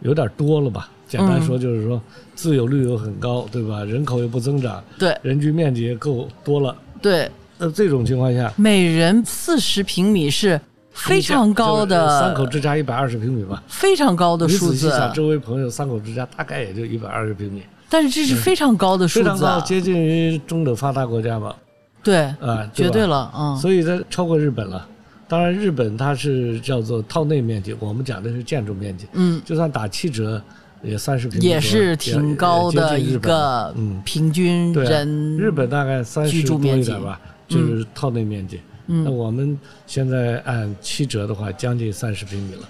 [0.00, 0.90] 有点多了吧？
[1.08, 1.98] 简单说就是说
[2.34, 3.82] 自有率又很高，对吧？
[3.82, 6.76] 人口又不增长，对人均面积也够多了。
[7.00, 10.60] 对，那这种情况下，每人四十平米是
[10.94, 13.62] 非常高的三口，之家一百二十平米吧。
[13.66, 21.56] 非常高的数字，仔细想，周围朋友三口之家大概也就一百二十平米，但是这是非常高的数字非常高，接近于中等发达国家吧，
[22.02, 23.08] 对，啊，绝对了。
[23.08, 24.86] 了，嗯，所以它超过日本了。
[25.28, 29.06] 当然，日本它是叫做套内面积，我们讲的是建筑面积。
[29.14, 30.40] 嗯，就算打七折，
[30.82, 38.56] 也三十平米，也是挺高的一个嗯，平均人，日本大概三十多一点吧，就是套内面积。
[38.56, 42.68] 嗯那我们现在按七折的话，将近三十平米了。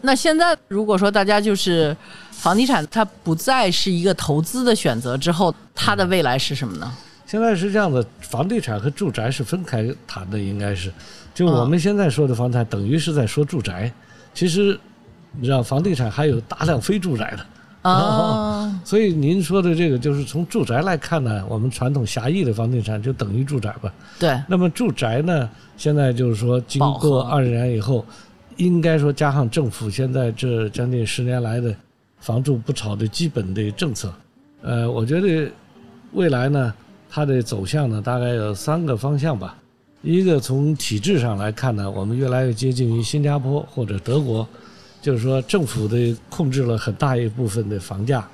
[0.00, 1.96] 那现在如果说大家就是
[2.30, 6.92] 房地产，它不再是一个投资的选择之后，它的未来是什么呢？
[7.26, 10.92] 现在是这样的，房地产和住宅是分开谈的，应该是。
[11.34, 13.92] 就嗯我们现在说的房产，等于是在说住宅。
[14.32, 14.78] 其实，
[15.32, 17.44] 你知道，房地产还有大量非住宅的。
[17.82, 23.92] 啊， 所以您说的这个，就是从住宅来看呢，我们传统狭义的房地产就等于住宅吧。
[24.18, 28.04] 对，那么住宅呢，现在就是说，经过二十年以后，
[28.56, 31.74] 应该说加上政府现在这将近十年来的
[32.18, 34.12] 房住不炒的基本的政策，
[34.62, 35.48] 呃，我觉得
[36.12, 36.74] 未来呢，
[37.08, 39.56] 它的走向呢，大概有三个方向吧。
[40.02, 44.46] 一个从体制上来看呢，我们越来越接近于新加坡或者德国，
[45.00, 48.26] 就是说政府的控制了很大一部分的房价，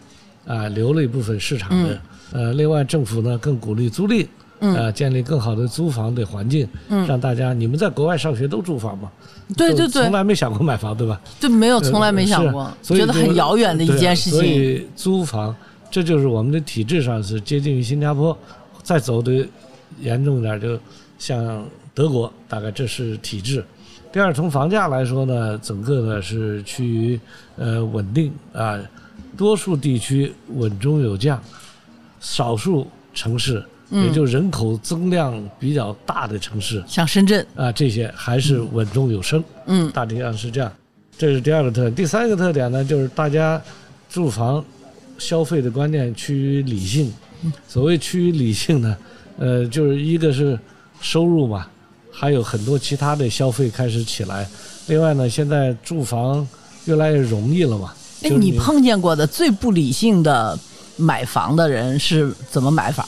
[0.47, 2.01] 啊，留了一部分市场的。
[2.33, 4.27] 呃，另外政府呢更鼓励租赁，
[4.59, 9.11] 呃，建立更好的租房的环境，嗯让大家你们在国外上学都住房吗？
[9.57, 11.21] 对对对，从来没想过买房，对吧？
[11.39, 14.33] 就没有从来没想呃过，是所以觉得很遥远的一件事情。
[14.33, 15.55] 所以租房，
[15.91, 18.37] 这就是我们的体制上是接近于新加坡，
[18.83, 19.47] 再走的
[20.01, 20.79] 严重一点，就
[21.19, 23.63] 像德国，大概这是体制。
[24.15, 27.19] 第二，从房价来说呢，整个呢是趋于
[27.57, 28.79] 呃稳定啊，
[29.37, 31.43] 多数地区稳中有降，
[32.21, 39.43] 少数城市，嗯也就人口增量比较大的城市像深圳，啊，这些还是稳中有升。
[39.67, 40.73] 嗯大体上是这样。
[41.19, 41.93] 这是第二个特点。
[41.93, 43.61] 第三个特点呢，就是大家
[44.09, 44.65] 住房
[45.19, 47.13] 消费的观念趋于理性。
[47.67, 48.97] 所谓趋于理性呢，
[49.39, 50.57] 呃，就是一个是
[51.01, 51.67] 收入嘛，
[52.17, 54.49] 还有很多其他的消费开始起来。
[54.87, 56.47] 另外呢，现在住房
[56.85, 57.93] 越来越容易了嘛。
[58.23, 60.59] 哎，你碰见过的最不理性的
[60.97, 63.07] 买房的人是怎么买法？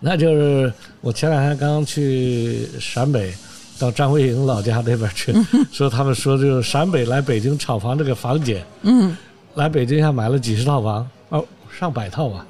[0.00, 3.32] 那就是我前两天刚刚去陕北，
[3.78, 5.34] 到张卫营老家那边去，
[5.72, 9.16] 说他们说就是陕北来北京炒房这个房姐，嗯，
[9.54, 11.44] 来北京还买了几十套房，哦，
[11.78, 12.46] 上百套吧，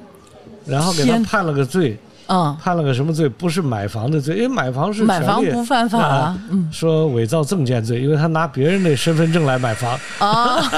[0.67, 3.29] 然后给他判了个罪，嗯，判了个什么罪？
[3.29, 6.39] 不是买房的罪，因为买房是买房不犯法啊
[6.71, 10.61] 说伪造证件罪，因为他拿别人的身份证来买房，啊，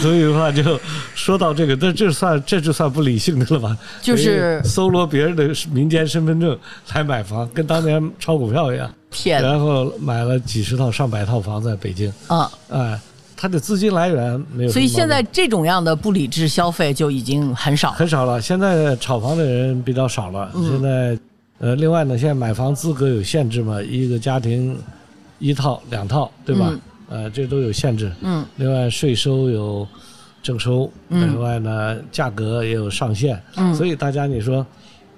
[0.00, 0.78] 所以的话就
[1.14, 3.76] 说到这个，这这算这就算不理性的了吧？
[4.02, 6.56] 就是搜罗别人的民间身份证
[6.92, 13.00] 来买房，跟当年炒股票一样，天，然后买了几十套、上百套房在北京，嗯，哎，
[13.36, 17.92] 他的资金来源没有所以现在这种样的不理智消费就已经很少。
[17.92, 18.40] 很少了。
[18.40, 20.50] 现在炒房的人比较少了。
[20.54, 21.18] 嗯现在，
[21.58, 24.76] 呃，另外呢，现在买房资格有限制嘛，一个家庭
[25.38, 26.72] 一套、两套，对吧？
[27.08, 28.10] 呃，这都有限制。
[28.22, 29.86] 嗯另外，税收有
[30.42, 33.40] 征收，嗯另外呢，价格也有上限。
[33.56, 34.66] 嗯所以大家你说，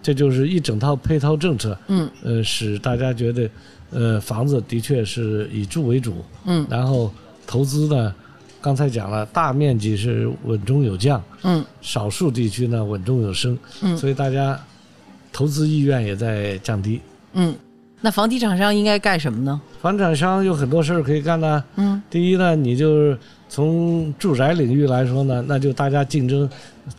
[0.03, 3.51] 这就是一整套配套政策，嗯呃，使大家觉得，
[3.91, 7.11] 呃，房子的确是以住为主，嗯然后
[7.49, 8.15] 投资呢，
[8.61, 14.61] 刚才讲了，大面积是稳中有降，嗯少数地区呢稳中有升，嗯所以大家
[15.33, 17.01] 投资意愿也在降低。
[17.33, 17.55] 嗯，
[18.03, 19.59] 那房地产商应该干什么呢？
[19.81, 21.65] 房产商有很多事儿可以干呢。
[21.77, 26.49] 嗯第一呢，你就是从住宅领域来说呢，那就大家竞争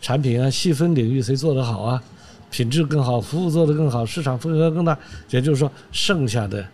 [0.00, 2.02] 产品啊，细分领域谁做得好啊，
[2.50, 4.98] 品质更好，服务做得更好，市场份额更大。
[5.30, 6.66] 也就是说，剩下的，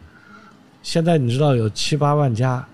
[0.83, 2.67] 现在你知道有七八万家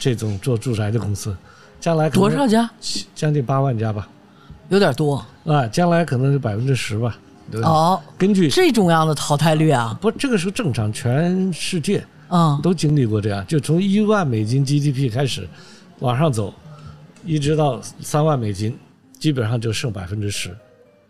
[0.00, 1.36] 这种做住宅的公司，
[1.78, 2.68] 将来多少家？
[2.80, 4.08] 七将近八万家吧，
[4.70, 5.22] 有点多。
[5.44, 7.16] 啊，将来可能是百分之十吧。
[7.50, 7.60] 对。
[7.62, 15.46] 哦，根据这种样的淘汰率啊，不，这个是正常，全世界啊都经历过这样，就从一万美金 GDP 开始
[15.98, 16.54] 往上走，
[17.26, 18.74] 一直到三万美金，
[19.18, 20.56] 基本上就剩百分之十，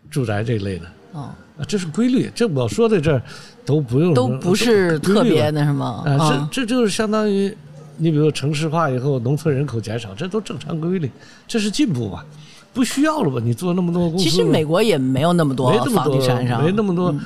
[0.09, 0.85] 住宅这一类的。
[1.13, 2.29] 哦，啊，这是规律。
[2.35, 3.21] 这我说的这儿
[3.65, 7.55] 都不用都不是特别那什么啊，啊这这就是相当于
[7.97, 11.11] 你比如城市化以后，农村人口减少，这都正常规律，
[11.47, 12.25] 这是进步吧？
[12.73, 13.39] 不需要了吧？
[13.43, 17.11] 你做那么多公司，其实美国也没有那么多房地产商，没那么多。
[17.11, 17.19] 嗯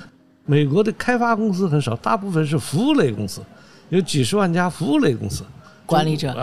[0.47, 3.41] 美国的开发公司很少，大部分是服务类公司，
[3.89, 5.43] 有几十万家服务类公司。
[5.87, 6.35] 管理者。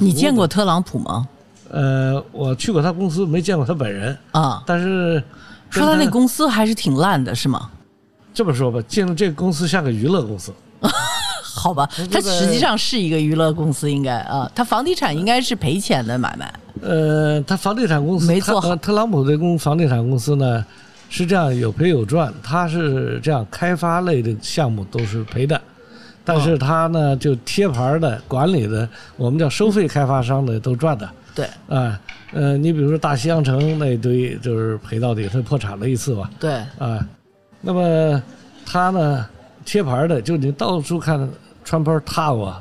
[0.00, 1.28] 你见过特朗普吗？
[1.70, 5.22] 呃，我去过他公司，没见过他本人，啊，但是
[5.68, 7.68] 说他那公司还是挺烂的，是吗？
[8.32, 10.50] 这么说吧，进了这个公司像个娱乐公司，
[11.56, 16.52] 好吧，它实际上是一个娱乐公司，应该啊，它房地产应该是赔钱的买卖。
[16.82, 20.62] 呃，他房地产公司没做好他呃特朗普这公房地产公司呢
[21.08, 25.58] 是这样有赔有赚，他是这样开发类的项目都是赔的，
[26.22, 31.08] 但是他呢就贴牌的管理的，我们叫收费开发商的都赚的。
[31.34, 31.98] 对啊，
[32.32, 36.98] 呃，你比如说大西洋城那一堆就是赔到底，他破产了一次吧，对，啊，
[37.62, 38.22] 那么
[38.66, 39.26] 他呢
[39.64, 41.28] 贴牌的，就你到处看
[41.66, 42.54] 川坡 Tower，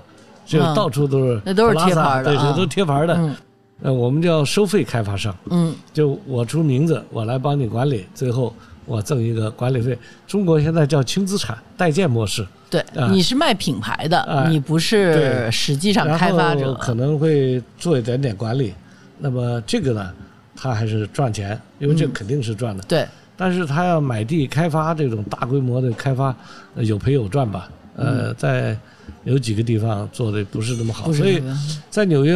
[0.45, 3.13] 就嗯到处都是那都是贴牌的对，都贴牌的。
[3.15, 3.35] 嗯
[3.83, 9.97] 呃，我们叫收费开发商，嗯，就我出名字，我来帮你管理，最后我挣一个管理费。
[10.25, 16.79] 中国现在叫轻资产代建模式，对，啊你是卖品牌的，啊你不是实际上开发者后。
[16.79, 18.73] 可能会做一点点管理。
[19.19, 20.09] 那么这个呢，
[20.55, 22.81] 他还是赚钱，因为这嗯肯定是赚的。
[22.87, 26.33] 对，但是他要买地开发这种大规模的开发，
[26.75, 27.69] 呃有赔有赚吧。
[27.97, 28.77] 呃，在
[29.25, 31.41] 有几个地方做的不是那么好，所以
[31.89, 32.33] 在纽约，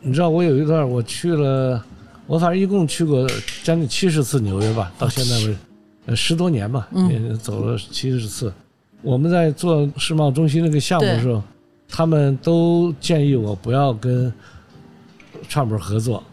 [0.00, 1.84] 你知道我有一段我去了，
[2.26, 3.28] 我反正一共去过
[3.62, 5.56] 将近七十次纽约吧，到现在为止，
[6.06, 8.52] 呃十多年吧，嗯也走了七十次。
[9.02, 11.42] 我们在做世贸中心那个项目的时候，
[11.86, 14.32] 他们都建议我不要跟
[15.48, 16.24] 创本合作，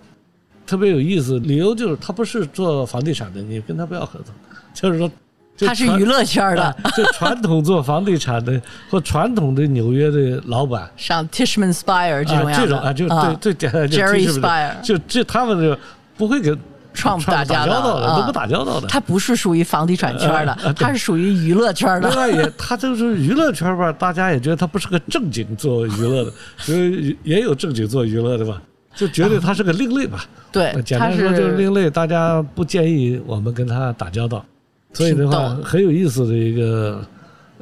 [0.65, 4.33] 特别有意思，理由就是他不是做房地产的，你跟他不要合作，
[4.73, 5.11] 就是说。
[5.55, 15.77] 就传他是娱乐圈的，啊就传统做房地产的或传统的纽约的老板，像 Tishman Spire 这种这种啊，就对最简单就 Jerry 是不是 Speyer 就这他们就
[16.17, 16.57] 不会跟
[16.95, 18.87] Trump 打打交交道的，啊都不打交道的。
[18.87, 22.09] 他不是属于房地产圈的他是属于娱乐圈的。
[22.09, 28.61] 另外也，他就是娱乐圈吧，大家也觉得他不是个正经做娱乐的，所以也有正经做娱乐的吧，
[28.95, 30.25] 就觉得他是个另类吧。
[30.51, 34.43] 对，他简单说就是另类，大家不建议我们跟他打交道。
[34.93, 37.03] 所以的话，很有意思的一个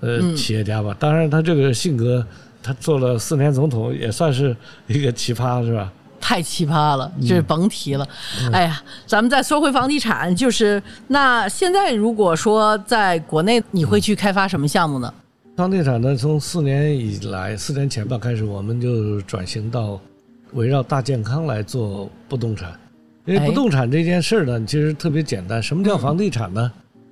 [0.02, 0.96] 呃嗯企业家吧。
[1.00, 2.26] 当然，他这个性格，
[2.62, 4.56] 他做了四年总统，也算是
[4.88, 5.92] 一个奇葩，是吧？
[6.20, 8.08] 太奇葩了，嗯这是甭提了。
[8.52, 15.12] 哎呀，咱们再说回房地产，就是那现在如果说在国内，你会去开发什么项目呢？
[15.58, 20.00] 房地产呢，从四年以来，四年前吧开始，我们就转型到
[20.54, 22.72] 围绕大健康来做不动产。
[23.26, 25.62] 因为哎不动产这件事儿呢，其实特别简单。
[25.62, 26.72] 什么叫房地产呢？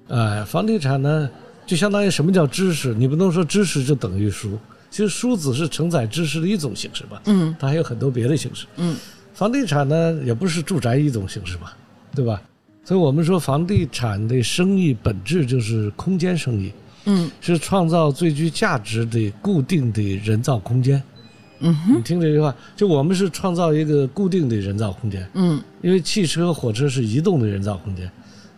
[0.09, 1.29] 哎，房地产呢，
[1.65, 2.93] 就相当于什么叫知识？
[2.93, 4.57] 你不能说知识就等于书，
[4.89, 7.21] 其实书只是承载知识的一种形式吧。
[7.25, 8.65] 嗯它还有很多别的形式。
[8.77, 8.95] 嗯，
[9.33, 11.77] 房地产呢，也不是住宅一种形式吧，
[12.13, 12.41] 对吧？
[12.83, 16.71] 所以我们说房地产的生意本质就是空间生意。
[17.05, 21.01] 嗯是创造最具价值的固定的人造空间。
[21.59, 28.11] 嗯哼你听这句话，就我们是创造一个固定的人造空间，嗯因为汽车、火车是移动的人造空间。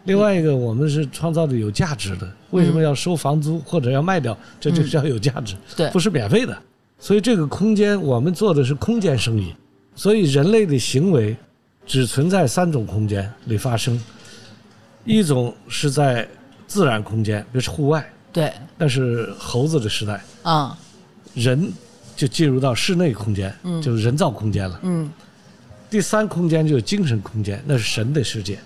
[0.05, 2.29] 另外一个，我们是创造的有价值的。
[2.51, 4.37] 为什么要收房租或者要卖掉？
[4.59, 6.57] 这就叫有价值，对不是免费的。
[6.99, 9.53] 所以这个空间，我们做的是空间生意。
[9.95, 11.35] 所以人类的行为
[11.85, 14.01] 只存在三种空间里发生，
[15.05, 16.27] 一种是在
[16.67, 20.77] 自然空间，比如是户外，对那是猴子的时代，啊
[21.33, 21.71] 人
[22.15, 24.79] 就进入到室内空间，嗯就是人造空间了。
[24.83, 25.11] 嗯
[25.89, 28.57] 第三空间就是精神空间，那是神的世界，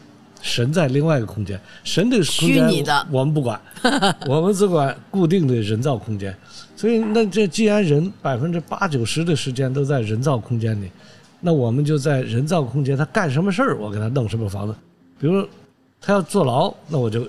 [0.46, 3.60] 神在另外一个空间，神的空间我们不管，
[4.30, 6.34] 我们只管固定的人造空间。
[6.76, 10.92] 所以，那这既然人百分之八九十的时间都在人造空间里，
[11.42, 14.76] 那我们就在人造空间，他干什么事儿，我给他弄什么房子。
[15.20, 15.44] 比如
[16.00, 17.28] 他要坐牢，那我就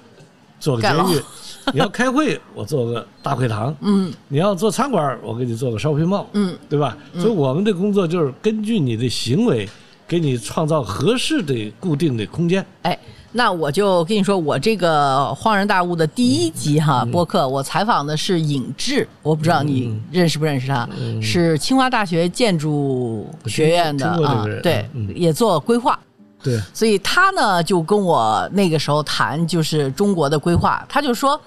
[0.61, 1.19] 做个监狱；
[1.73, 6.27] 你要开会，我做个大会堂； 嗯你要做餐馆，我给你做个 shopping mall。
[6.35, 6.99] 嗯对吧？
[7.15, 9.67] 所以我们的工作就是根据你的行为，
[10.09, 12.65] 给你创造合适的固定的空间。
[12.83, 12.99] 哎，
[13.33, 17.11] 那我就跟你说，我这个《恍然大悟》的第一集哈、嗯。
[17.11, 20.89] 播客，我采访的是尹志，我不知道你认识不认识他，
[21.21, 25.13] 是清华大学建筑学院的啊，对，嗯。
[25.15, 25.99] 也做规划。
[26.43, 31.41] 对，所以他呢就跟我那个时候谈，就是中国的规划，他就说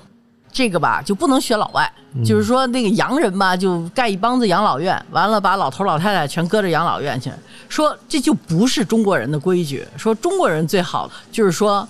[0.51, 2.24] 这个吧就不能学老外，嗯。
[2.26, 7.32] 就是说那个洋人吧就盖一帮子养老院，完了把老头老太太全搁着养老院去，
[7.70, 11.88] 说这就不是中国人的规矩，说中国人最好就是说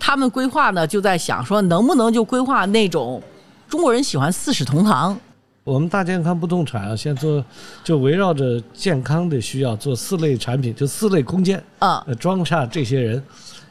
[0.00, 3.22] 他们规划呢就在想说能不能就规划那种
[3.68, 5.16] 中国人喜欢四世同堂，
[5.64, 7.44] 我们大健康不动产啊，现在做
[7.84, 13.22] 就围绕着健康的需要做四类产品，就四类空间，啊、呃，装下这些人。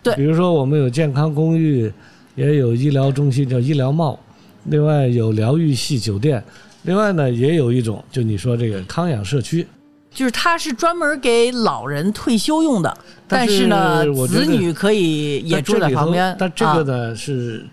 [0.03, 1.91] 对比如说我们有健康公寓，
[2.35, 4.17] 也有医疗中心叫医疗帽，
[4.65, 6.43] 另外有疗愈系酒店，
[6.83, 9.65] 另外呢也有一种就你说这个康养社区。
[10.17, 12.97] 就是它是专门给老人退休用的，
[13.27, 16.35] 但是呢子女可以也住在旁边。
[16.39, 17.63] 但这个啊呢、是，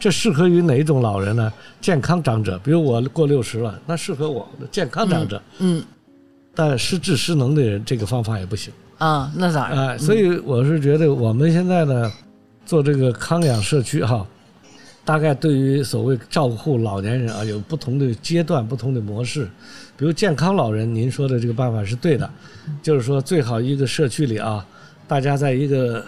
[0.00, 1.52] 这适合于哪一种老人呢？
[1.80, 5.40] 健康长者，比如我过六十了，那适合我的健康长者。
[5.60, 5.80] 嗯
[6.52, 12.12] 但失智失能的人，这个方法也不行啊，那当然，啊、所以我是觉得我们现在呢，
[12.66, 14.26] 做这个康养社区哈，
[15.04, 19.48] 大概对于所谓照顾老年人啊，有不同的阶段、不同的模式。
[20.02, 22.28] 比如健康老人，您说的这个办法是对的，
[22.82, 24.66] 就是说最好一个社区里啊，
[25.06, 26.04] 大家在一个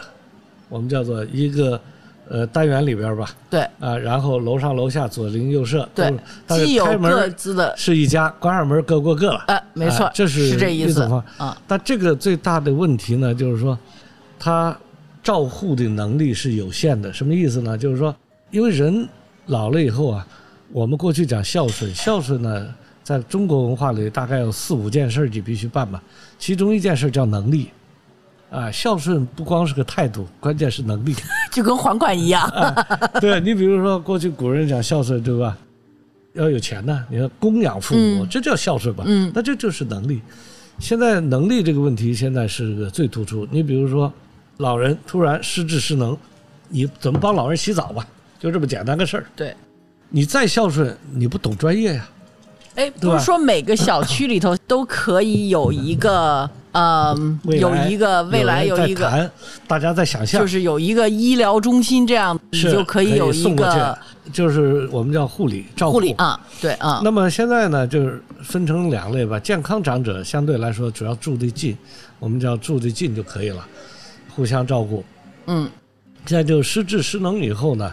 [0.69, 1.81] 我们叫做一个
[2.29, 6.13] 呃单元里边吧，对啊，然后楼上楼下左邻右舍，对，
[6.45, 9.45] 但是既有开门各自的，是一家，关上门各过各了。
[9.47, 11.03] 哎，没错哎，这是是这意思
[11.39, 11.57] 啊。
[11.69, 13.79] 但这个最大的问题呢，就是说，
[14.41, 14.77] 他
[15.23, 17.13] 照护的能力是有限的。
[17.13, 17.79] 什么意思呢？
[17.79, 18.13] 就是说，
[18.51, 19.09] 因为人
[19.47, 20.27] 老了以后啊，
[20.73, 22.75] 我们过去讲孝顺，孝顺呢，
[23.05, 26.03] 在中国文化里大概有四五件事儿你必须办吧，
[26.39, 27.71] 其中一件事叫能力。
[28.51, 31.15] 啊，孝顺不光是个态度，关键是能力。
[31.53, 32.49] 就跟还款一样。
[33.21, 35.59] 对你比如说，过去古人讲孝顺，对吧？
[36.35, 39.05] 要有钱呢，你要供养父母，嗯这叫孝顺吧？
[39.07, 40.23] 嗯那这就是能力。
[40.79, 43.47] 现在能力这个问题，现在是个最突出。
[43.51, 44.13] 你比如说，
[44.59, 46.17] 老人突然失智失能，
[46.69, 48.07] 你怎么帮老人洗澡吧？
[48.39, 49.27] 就这么简单个事儿。
[49.35, 49.53] 对，
[50.11, 52.09] 你再孝顺，你不懂专业呀、
[52.75, 59.31] 哎，不是说每个小区里头都可以有一个， 嗯，有一个未来有一个，
[59.67, 63.97] 大家在想象，就是有一个医疗中心这样，你就可以有一个，
[64.33, 69.39] 就是我们叫护理照护理啊，对啊，那么现在呢，就是分成两类吧。
[69.39, 71.77] 健康长者相对来说主要住得近，
[72.19, 73.65] 我们叫住得近就可以了，
[74.35, 75.05] 互相照顾。
[75.47, 75.71] 嗯，
[76.27, 77.93] 现在就失智失能以后呢，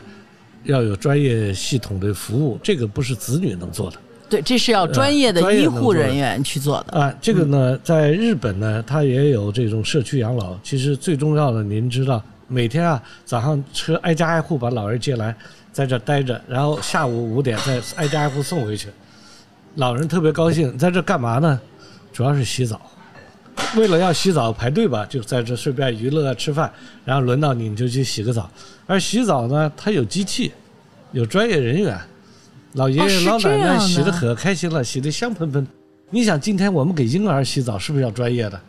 [0.63, 3.97] 要有专业系统的服务，这个不是子女能做的
[4.31, 6.97] 对，这是要专业的医护人员去做的。
[6.97, 7.13] 啊。
[7.21, 10.57] 这个呢，在日本呢，它也有这种社区养老。
[10.63, 15.35] 其实最重要的，您知道，每天啊早上车挨家挨户把老人接来，
[15.73, 18.87] 在这待着，然后下午五点再挨家挨户送回去。
[19.75, 21.59] 老人特别高兴，在这干嘛呢？
[22.13, 22.79] 主要是洗澡。
[23.75, 26.71] 为了要洗澡排队吧，就在这顺便娱乐啊吃饭，
[27.03, 28.49] 然后轮到你你就去洗个澡。
[28.87, 30.53] 而洗澡呢，它有机器，
[31.11, 31.99] 有专业人员，
[32.73, 35.65] 老爷爷老奶奶洗得可开心了，洗得香喷喷。
[36.09, 38.61] 你想，今天我们给婴儿洗澡是不是要专业的？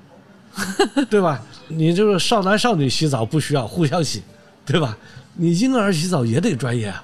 [1.09, 1.41] 对吧？
[1.69, 4.23] 你就是少男少女洗澡不需要互相洗，
[4.67, 4.97] 对吧？
[5.35, 7.03] 你婴儿洗澡也得专业啊。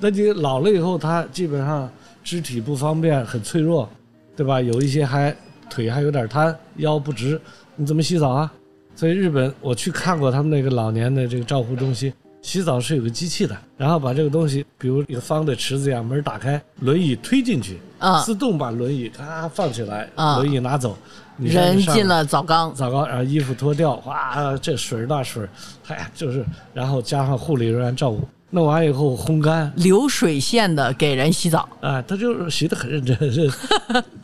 [0.00, 1.90] 那你老了以后，他基本上
[2.24, 3.88] 肢体不方便，很脆弱，
[4.36, 4.60] 对吧？
[4.60, 5.34] 有一些还
[5.68, 7.40] 腿还有点瘫，腰不直，
[7.76, 8.52] 你怎么洗澡啊？
[8.96, 20.96] 所以日本我去看过他们那个老年的这个照护中心，洗澡是有个机器的，然后把这个东西，比如一个方的池子一样，门打开，轮椅推进去，啊自动把轮椅咔放起来，啊轮椅拿走，
[21.38, 25.48] 人进了澡缸，澡缸，然后衣服脱掉，哇，这水儿那水儿，
[25.88, 31.68] 哎呀，就是，然后加上护理人员照顾，弄完以后烘干，流水线的给人洗澡。
[31.80, 33.16] 啊，他就是洗得很认真。
[33.32, 33.50] 是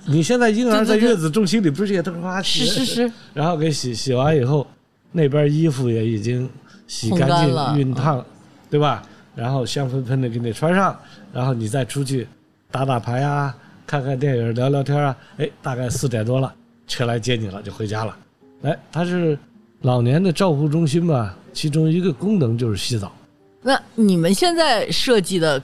[0.06, 4.66] 你现在婴儿在月子中心里不是也都是哇洗，是是是，然后给洗洗完以后，
[5.12, 6.48] 那边衣服也已经
[6.86, 8.24] 洗干净、熨烫，
[8.70, 9.02] 对吧？
[9.34, 10.96] 然后香喷喷的给你穿上，
[11.32, 12.26] 然后你再出去
[12.70, 13.52] 打打牌啊，
[13.84, 16.54] 看看电影、聊聊天啊，哎，大概四点多了，
[16.86, 18.16] 车来接你了，就回家了。
[18.62, 19.36] 哎，它是
[19.82, 23.12] 老年的照护中心吧，其中一个功能就是洗澡。
[23.60, 25.60] 那你们现在设计的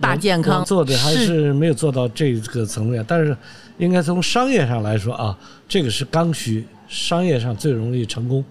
[0.00, 3.36] 大健康做的还是没有做到这个层面，但是
[3.78, 8.44] 应该从商业上来说啊，这个是刚需，商业上最容易成功。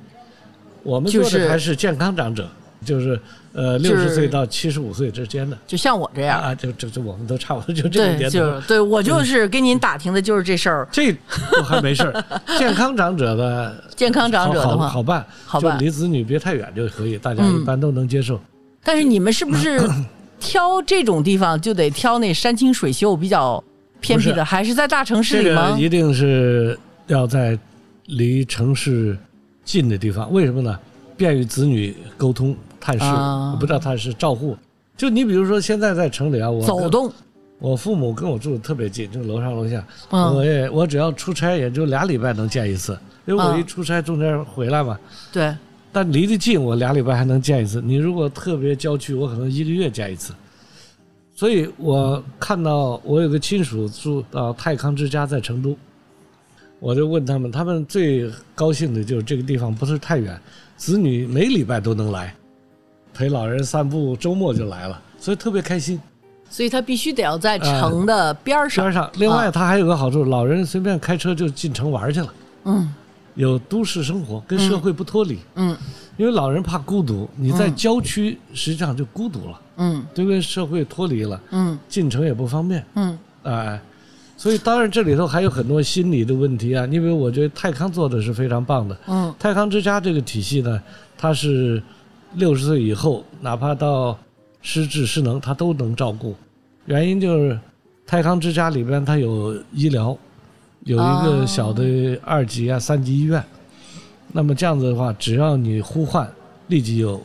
[0.83, 2.49] 我们做就是的还是健康长者，
[2.85, 3.19] 就是
[3.53, 8.39] 呃就是六十岁到七十五岁之间的就像我这样，啊，就就就我们都差不多就这个对，年头。
[8.39, 10.87] 就是对我就是跟您打听的就是这事儿。
[10.91, 11.11] 这
[11.51, 12.23] 都还没事儿，
[12.57, 18.39] 健康长者的 健康长者的好话好好办，好办就离子女别太远就可以，大家嗯一般都能接受。
[18.83, 19.79] 但是你们是不是
[20.39, 23.63] 挑这种地方就得挑那山清水秀、比较
[23.99, 25.77] 偏僻不的，还是在大城市这个里吗？
[25.77, 26.75] 一定是
[27.05, 27.55] 要在
[28.07, 29.15] 离城市
[29.63, 30.77] 近的地方，为什么呢？
[31.17, 34.57] 便于子女沟通、探视，啊不知道探视照护。
[34.97, 37.11] 就你比如说，现在在城里啊，我走动，
[37.59, 39.85] 我父母跟我住的特别近，就楼上楼下。
[40.09, 44.99] 嗯我也我只要出差，也就俩礼拜能见一次，因为我嗯一出差中间回来嘛。
[45.31, 45.55] 对，
[45.91, 47.81] 但离得近，我俩礼拜还能见一次。
[47.81, 50.33] 你如果特别郊区，我可能一个月见一次。
[51.35, 55.75] 所以我看到我有个亲属住到泰康之家在成都，
[56.81, 60.35] 我就问他们，他们最高兴的就是这个地方不是太远，
[60.75, 62.35] 子女每礼拜都能来，
[63.13, 66.01] 陪老人散步，周末就来了，所以特别开心。
[66.49, 68.83] 所以他必须得要在城的边儿上。
[68.85, 72.33] 边上，另外他还有个好处，老人随便开车就进城玩去了。
[72.65, 72.91] 嗯。
[73.35, 75.37] 有都市生活，跟社会不脱离。
[75.55, 75.77] 嗯。
[76.17, 80.03] 因为老人怕孤独，你在郊区实际上就孤独了，嗯。
[80.15, 81.77] 对跟社会脱离了，嗯。
[81.87, 83.19] 进城也不方便，嗯。
[83.43, 83.79] 哎，
[84.41, 86.83] 所以当然这里头还有很多心理的问题啊。
[86.87, 90.81] 因为我觉得泰康做的是非常棒的，嗯泰康之家这个体系呢，
[91.15, 91.79] 它是
[92.33, 94.17] 六十岁以后，哪怕到
[94.63, 96.35] 失智失能，它都能照顾。
[96.87, 97.59] 原因就是
[98.07, 100.17] 泰康之家里边它有医疗，
[100.85, 103.43] 有一哦个小的二级啊、三级医院。
[104.31, 106.27] 那么这样子的话，只要你呼唤，
[106.65, 107.21] 立即有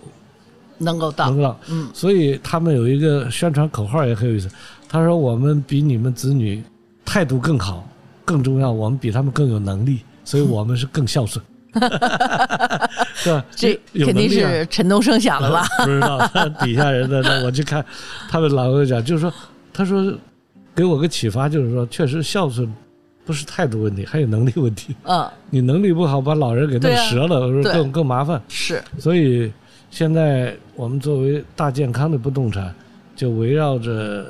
[0.77, 1.59] 能够到能到。
[1.71, 4.51] 嗯所以他们有一个宣传口号也很有意思，
[4.87, 6.63] 他说我们比你们子女
[7.07, 7.89] 态度更好，
[8.25, 11.43] 更重要，我们比他们更有能力，所以我们是更孝顺，
[13.15, 13.43] 是吧？
[13.55, 15.65] 这肯定是陈东升想的吧？
[15.85, 16.19] 不知道
[16.61, 17.83] 底下人的，那我去看
[18.29, 19.33] 他们老讲，就是说，
[19.73, 20.13] 他说
[20.75, 22.71] 给我个启发，就是说，确实孝顺
[23.25, 24.95] 不是态度问题，还有能力问题。
[25.05, 28.43] 嗯，你能力不好，把老人给弄折了，我说更更麻烦。
[28.49, 29.51] 是所以
[29.91, 32.75] 现在我们作为大健康的不动产，
[33.15, 34.27] 就围绕着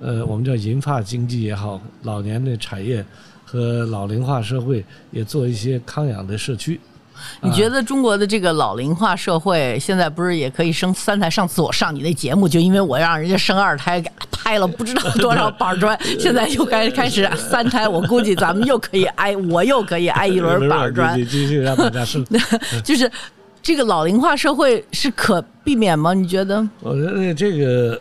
[0.00, 3.04] 呃我们叫银发经济也好，老年的产业
[3.44, 6.80] 和老龄化社会也做一些康养的社区。
[7.40, 11.30] 你觉得中国的这个老龄化社会现在不是也可以生三胎？
[11.30, 21.24] 上次我上你那节目，就因为我让人家生二胎，给拍了不知道多少板砖， 现在又该开始三胎，我估计咱们又可以挨，我又可以挨一轮板砖你。
[21.24, 22.22] 继续让大家生。
[22.84, 23.10] 就是
[23.62, 26.12] 这个老龄化社会是可避免吗？
[26.12, 26.68] 你觉得？
[26.80, 27.98] 我觉得这个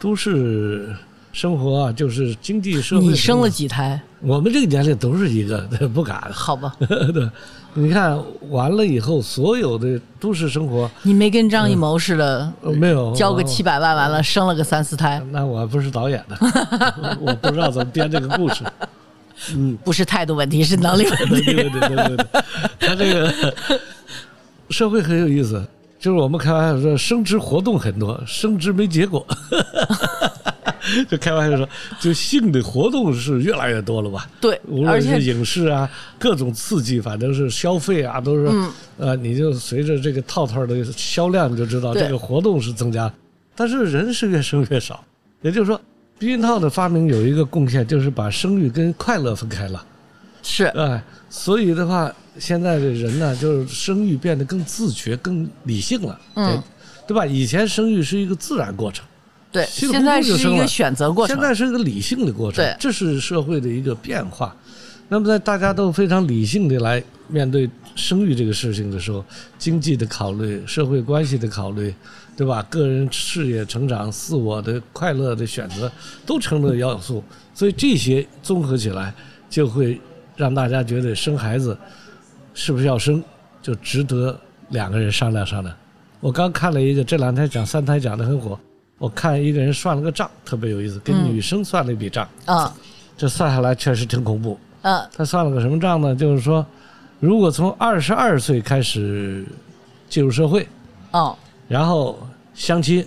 [0.00, 0.92] 都市
[1.36, 3.04] 生活啊，就是经济社会。
[3.08, 3.50] 你生了？
[3.50, 4.00] 几胎？
[4.22, 5.58] 我们这个年龄都是一个，
[5.92, 6.18] 不敢。
[6.32, 7.28] 好吧， 对，
[7.74, 8.18] 你看
[8.48, 16.38] 完了以后，所有的都市生活、你没跟张艺谋似的，呃没有交个七百万，完了生了个三四胎，那我不是导演的，
[17.20, 18.64] 我不知道怎么编这个故事。
[19.54, 21.42] 嗯，不是态度问题，是能力问题。
[21.44, 22.26] 对对对对对对，
[22.78, 23.30] 他这个
[24.70, 25.62] 社会很有意思，
[26.00, 29.22] 就是我们开玩笑说升职活动很多，升职没结果。
[31.08, 31.68] 就开玩笑说，
[32.00, 34.28] 就性的活动是越来越多了吧？
[34.40, 43.12] 对无，论是影视啊，各种刺激，反正是消费啊，都是，嗯呃，你就随着这个套套的销量，你就知道这个活动是增加，
[43.54, 45.02] 但是人是越生越少。
[45.42, 45.80] 也就是说，
[46.18, 49.84] 避孕套的发明有一个贡献，就是把生育跟快乐分开了。
[50.42, 56.62] 是哎，所以的话，现在的人呢，就是生育变得更自觉、更理性了，嗯，
[57.06, 57.26] 对吧？
[57.26, 59.04] 以前生育是一个自然过程，
[59.56, 61.42] 对，现在就是一个选择过程现。
[61.42, 64.54] 在是一个理性的过程，对这是社会的一个变化。
[65.08, 69.24] 那么在大家都非常理性的来面对生育这个事情的时候，
[69.56, 71.94] 经济的考虑、社会关系的考虑，
[72.36, 72.62] 对吧？
[72.68, 75.90] 个人事业成长、自我的快乐的选择，
[76.26, 77.22] 都成了要素。
[77.54, 79.14] 所以这些综合起来，
[79.48, 79.98] 就会
[80.36, 81.78] 让大家觉得生孩子
[82.52, 83.22] 是不是要生，
[83.62, 84.38] 就值得
[84.70, 85.74] 两个人商量商量。
[86.18, 88.58] 我刚看了一个，这两天讲三胎讲的很火。
[88.98, 91.24] 我看一个人算了个账，特别有意思，给嗯。
[91.26, 92.70] 女生算了一笔账，嗯。
[93.16, 94.58] 这算下来确实挺恐怖。
[94.82, 95.06] 嗯。
[95.14, 96.14] 他算了个什么账呢？
[96.14, 96.64] 就是说，
[97.20, 99.44] 如果从二十二岁开始
[100.08, 100.66] 进入社会，
[101.10, 101.36] 哦
[101.68, 102.18] 然后
[102.54, 103.06] 相亲、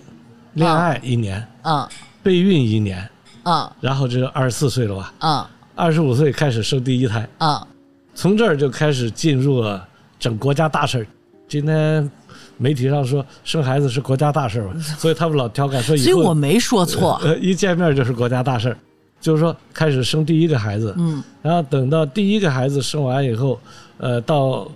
[0.53, 1.87] 恋爱一年，嗯。
[2.21, 3.09] 备孕一年，
[3.43, 3.71] 嗯。
[3.81, 5.13] 然后这二十四岁了吧？
[5.19, 5.45] 嗯。
[5.75, 7.67] 二十五岁开始生第一胎，嗯。
[8.13, 9.87] 从这儿就开始进入了
[10.19, 11.07] 整国家大事儿。
[11.47, 12.11] 今天
[12.59, 17.19] 媒体上说生孩子是国家大事儿嘛， 所以他们老调侃说以所以后我没说错。
[17.23, 18.77] 呃一见面就是国家大事儿，
[19.21, 23.57] 就是说开始生第一个孩子，嗯然后等到第一个孩子生完以后，
[23.97, 24.69] 呃，到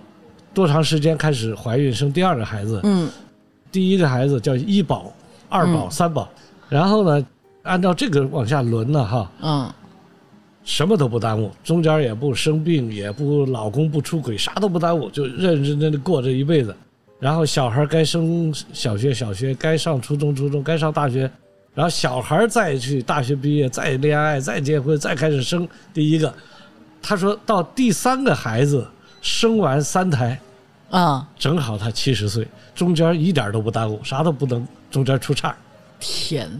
[0.54, 2.80] 多长时间开始怀孕生第二个孩子？
[2.82, 3.08] 嗯
[3.70, 5.12] 第一个孩子叫一宝、
[5.48, 6.28] 二宝、嗯三宝，
[6.68, 7.26] 然后呢，
[7.64, 9.70] 按照这个往下轮呢，哈，嗯
[10.62, 16.74] 什么都不耽误，中间也不生病，也不老公不出轨，啥都不耽误，就认认真真的过这一辈子。
[17.18, 21.30] 然后小孩该升小学，小学该上初中，初中该上大学，
[21.74, 26.32] 然后小孩再去大学毕业，再恋爱，再结婚，再开始生第一个。
[27.00, 28.86] 他说到第三个孩子
[29.22, 30.38] 生完三胎，
[30.90, 35.54] 啊，正好他七十岁，中间一点都不耽误，啥都不能中间出岔。
[35.98, 36.58] 天哪，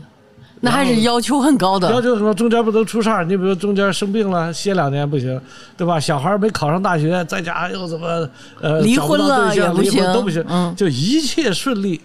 [0.64, 2.00] 那还是要求很高的要。
[2.02, 2.34] 求什么？
[2.34, 5.40] 中间不能出岔，你比如中间生病了，歇两年不行，
[5.76, 6.00] 对吧？
[6.00, 8.28] 小孩没考上大学，在家又怎么
[8.60, 12.00] 呃离婚了也不行都不行，嗯就一切顺利。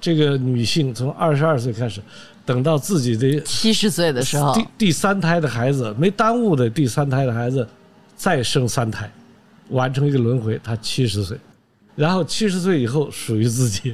[0.00, 2.00] 这个女性从二十二岁开始，
[2.46, 7.66] 等到自己的七十岁的时候，第第三胎的孩子没耽误的第三胎的孩子，
[8.16, 9.10] 再生三胎，
[9.70, 11.36] 完成一个轮回，她七十岁，
[11.96, 13.92] 然后七十岁以后属于自己，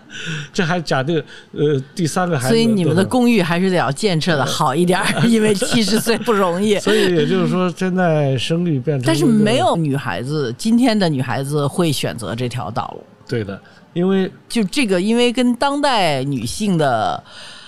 [0.52, 1.22] 这还假定
[1.52, 6.78] 呃第三个孩子，所以你们的公寓还是得要建设的好一点， 因为七十岁不容易。
[6.78, 13.04] 所以也就是说，现在生育变成但是没有女孩子，今天的女孩子会选择这条道路。
[13.28, 13.60] 对的，
[13.92, 17.22] 因为就这个，因为跟当代女性的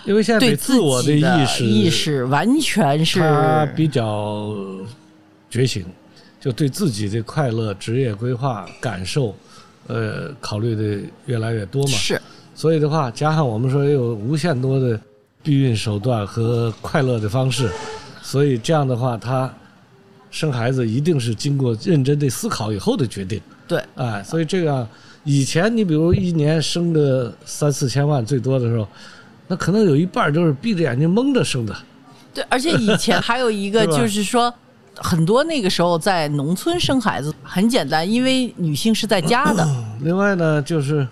[0.05, 4.55] 因为现在对对自我的意识意识完全是他比较
[5.49, 5.87] 觉醒，
[6.39, 9.35] 就对自己的快乐、职业规划、感受，
[9.87, 11.89] 呃，考虑的越来越多嘛。
[11.89, 12.21] 是
[12.55, 14.99] 所以的话，加上我们说有无限多的
[15.43, 17.71] 避孕手段和快乐的方式，
[18.23, 19.53] 所以这样的话，他
[20.31, 23.41] 生孩子一定是经过认真的思考以后的决定。
[23.67, 24.87] 对，哎，所以这个
[25.25, 28.87] 以前你比如一年生个三四千万最多的时候，
[29.49, 31.77] 那可能有一半都是闭着眼睛蒙着生的。
[32.33, 34.55] 对，而且以前还有一个 就是说。
[34.97, 39.67] 很多那个时候在农村生孩子很简单，因为女性是在家的，
[40.03, 41.07] 另外呢，就是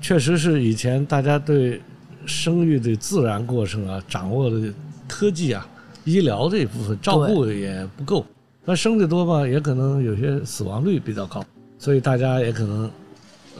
[0.00, 1.80] 确实是以前大家对
[2.26, 4.72] 生育的自然过程啊，掌握的
[5.08, 5.66] 科技啊、
[6.04, 8.24] 医疗这一部分照顾也不够。
[8.64, 11.44] 那生的多嘛，也可能有些死亡率比较高，
[11.78, 12.90] 所以大家也可能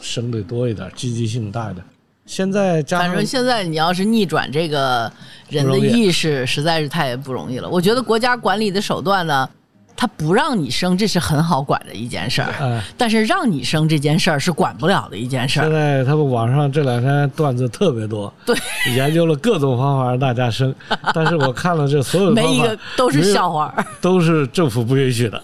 [0.01, 1.85] 生的多一点，积极性大一点。
[2.27, 5.13] 现在加上反正现在你要是逆转这个
[5.49, 7.69] 人的意识，实在是太不容易了。
[7.69, 9.49] 我觉得国家管理的手段呢，
[9.97, 12.53] 它不让你生，这是很好管的一件事儿。
[12.61, 15.73] 哎，但是让你生这件事儿是管不了的一件事儿现。
[15.73, 18.57] 在他们网上这两天段子特别多，对，
[18.95, 20.75] 研究了各种方法让大家生，
[21.15, 25.41] 但是我看了这所有的没一方法个都是笑话，都是政府不允许的，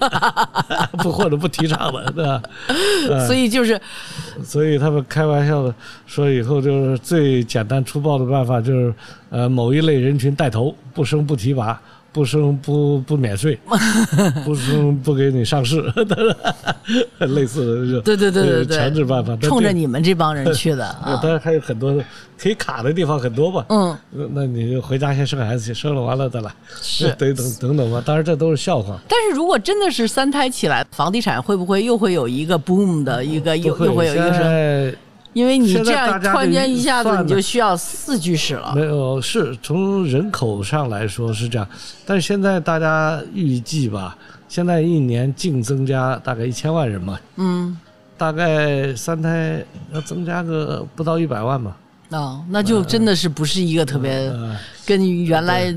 [0.98, 2.42] 不或者不提倡的，对吧？
[3.16, 3.80] 哎所以就是
[4.42, 5.72] 所以他们开玩笑的
[6.06, 8.94] 说，以后就是最简单粗暴的办法就是，
[9.30, 11.80] 呃，某一类人群带头，不生不提拔，
[12.12, 13.58] 不生不不免税，
[14.44, 15.80] 不生不给你上市，
[17.18, 19.36] 类似的这种对对对对呃对强制办法。
[19.36, 20.96] 冲着你们这帮人去的。
[21.22, 21.94] 当然还有很多
[22.38, 23.64] 可以卡的地方很多吧。
[23.68, 26.50] 嗯，那那你就回家先生孩子去，生了完了再来，
[26.80, 28.02] 是等等等等吧。
[28.04, 28.98] 当然这都是笑话。
[29.08, 34.92] 但是如果真的是三胎起来，房地产会不会又会有一个 boom 的一个又又会有一个
[35.32, 38.72] 因为你这样突然间一下子你就需要四居室了。
[38.74, 38.82] 没。
[38.82, 41.68] 有，是从人口上来说是这样，
[42.04, 44.16] 但是现在大家预计吧，
[44.48, 47.78] 现在一年净增加大概一千万人嘛，嗯，
[48.18, 51.76] 大概三胎要增加个不到一百万嘛，
[52.10, 55.72] 哦，那就真的是不是一个特别呃跟原来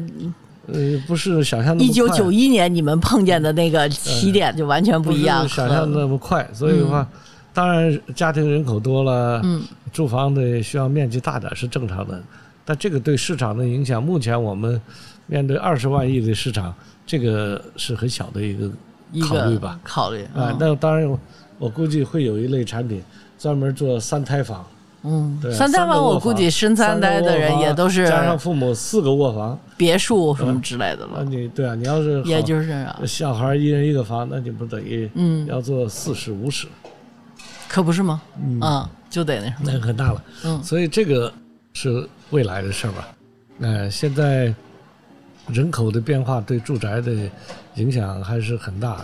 [0.67, 5.47] 呃，不是想象那么一九九一年你们碰见的那个起点就完全不一样。
[5.47, 7.07] 想象的那么快，所以的话，
[7.53, 12.21] 当然家庭人口多了，嗯，住房的需要面积大点是正常的，
[12.65, 14.81] 但这个对市场的影响，目前我们
[15.27, 16.73] 面对二十万亿的市场，
[17.05, 18.69] 这个是很小的一个
[19.21, 19.79] 考虑吧。
[19.83, 20.57] 考虑啊，嗯。
[20.59, 21.19] 那当然我，
[21.59, 23.01] 我估计会有一类产品
[23.37, 24.65] 专门做三胎房。
[25.05, 35.45] 嗯，对，三胎房我估计生三胎的人也都是加上父母四个卧房，别墅什么之类的那了，你对啊，你要是也就是啊小孩一人一个房，那你不等于嗯。
[35.45, 36.67] 要做四室五室，
[37.73, 38.21] 可不是吗？
[38.39, 39.71] 嗯，就得那什么。
[39.73, 40.23] 那很大了。
[40.45, 41.33] 嗯所以这个
[41.73, 43.07] 是未来的事儿吧。
[43.61, 44.53] 呃，现在
[45.47, 47.11] 人口的变化对住宅的
[47.73, 48.97] 影响还是很大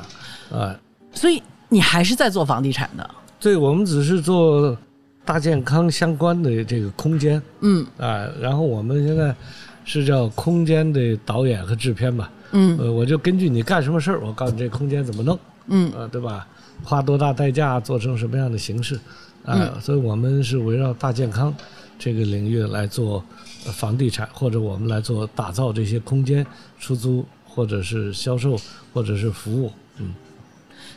[0.51, 0.79] 的啊。
[1.13, 3.09] 所以你还是在做房地产的，
[3.39, 4.77] 对我们只是做
[5.25, 9.35] 大健康相关的这个空间嗯啊，然后我们现在
[9.83, 12.31] 是叫空间的导演和制片吧。
[12.51, 15.39] 嗯呃，我就根据你干什么事儿，我告诉你这空间怎么弄。
[15.71, 16.47] 嗯啊，对吧？
[16.83, 18.99] 花多大代价做成什么样的形式，
[19.45, 21.53] 啊，所以我们是围绕大健康
[21.97, 23.23] 这个领域来做
[23.65, 26.45] 呃房地产，或者我们来做打造这些空间
[26.79, 28.57] 出租，或者是销售，
[28.93, 29.71] 或者是服务。
[29.97, 30.13] 嗯，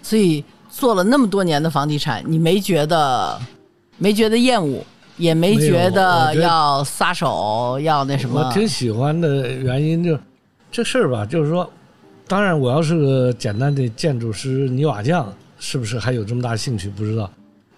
[0.03, 3.39] 所以做了那么多年的房地产，你没觉得
[3.99, 4.83] 没觉得厌恶，
[5.17, 8.41] 也没觉得要撒手，要那什么？
[8.41, 10.19] 我挺喜欢的原因就
[10.71, 11.69] 这事儿吧，就是说，
[12.27, 15.31] 当然我要是个简单的建筑师、泥瓦匠，
[15.65, 17.31] 是不是还有这么大兴趣不知道，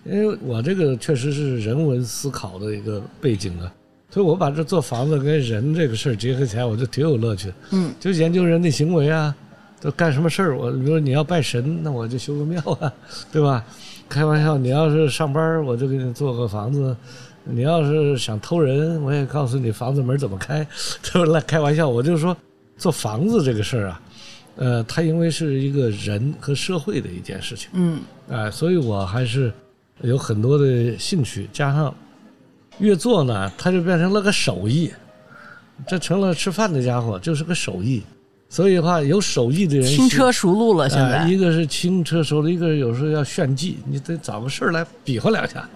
[0.07, 3.71] 因为我这个确实是人文思考的一个背景啊，
[4.09, 7.55] 所以我把这做房子跟人这个事儿结合起来，我就挺有乐趣的。
[7.73, 9.37] 嗯，就研究人的行为啊，
[9.83, 10.57] 都干什么事儿？
[10.57, 12.91] 我比如说你要拜神，那我就修个庙啊，
[13.31, 13.63] 对吧？
[14.09, 16.97] 开玩笑，你要是上班，我就给你做个房子。
[17.47, 20.67] 你要是想偷人，我也告诉你房子门怎么开，
[21.03, 21.87] 就是来开玩笑。
[21.87, 22.35] 我就说，
[22.79, 24.01] 做房子这个事儿啊，
[24.57, 29.53] 呃，它因为是一个人和社会的一件事情，嗯哎、所以我还是
[30.03, 31.95] 有很多的兴趣，加上
[32.79, 34.93] 越做呢，它就变成了个手艺，
[35.87, 38.03] 这成了吃饭的家伙，就是个手艺。
[38.55, 45.69] 所以的话，有手艺的人轻车熟路了，现哎在一个是轻车熟路，一个有时候要炫技，你得找个事儿来比划两下。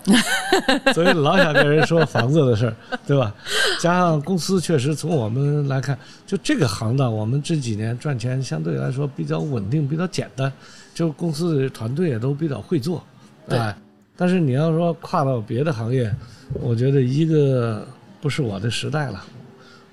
[0.95, 3.35] 所以老想跟人说房子的事儿，对吧？
[3.81, 10.53] 加上公司确实从我们来看，就这个行当，我们这几年赚钱相对来说比较稳定，比较简单，
[10.95, 13.05] 就公司的团队也都比较会做，
[13.49, 13.77] 对哎。
[14.17, 16.15] 但是你要说跨到别的行业，
[16.61, 17.85] 我觉得一个
[18.21, 19.25] 不是我的时代了。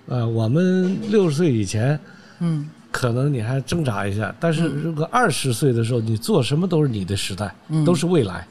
[0.06, 2.00] 呃，我们六十岁以前，
[2.42, 7.54] 嗯可能你还挣扎一下，但是如果二十岁的时候，你做什么都是你的时代，
[7.86, 8.48] 都是未来。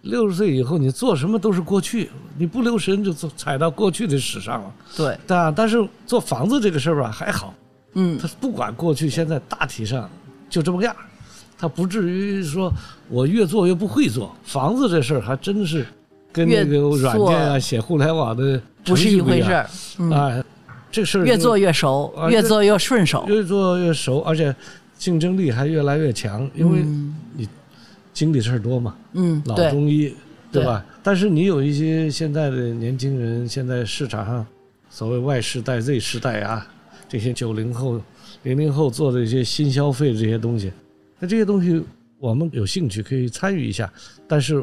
[0.00, 2.08] 六十岁以后，你做什么都是过去，
[2.38, 5.54] 你不留神就踩到过去的史上了，对，但？
[5.54, 7.52] 但是做房子这个事儿吧还好，
[7.92, 10.08] 嗯他不管过去现在，大体上
[10.48, 11.04] 就这么个样儿，
[11.58, 12.72] 它不至于说
[13.10, 14.34] 我越做越不会做。
[14.44, 15.84] 房子这事儿还真是
[16.32, 20.44] 跟那个软件啊、写互联网的不是一回样事儿，嗯，哎，
[20.98, 24.52] 这事儿越做越熟，啊越做越顺手，越做越熟，而且
[24.96, 27.48] 竞争力还越来越强，因为嗯你
[28.12, 30.12] 经历事儿多嘛，嗯，老，中医，
[30.50, 30.84] 对对吧？
[31.00, 34.44] 但是你有一些现在的年轻人，现在市场上
[34.90, 36.66] 所谓 Y 世代、Z 世代啊，
[37.08, 38.00] 这些九零后、
[38.42, 40.72] 零零后做的一些新消费这些东西，
[41.20, 41.80] 那这些东西
[42.18, 43.88] 我们有兴趣可以参与一下，
[44.26, 44.60] 但是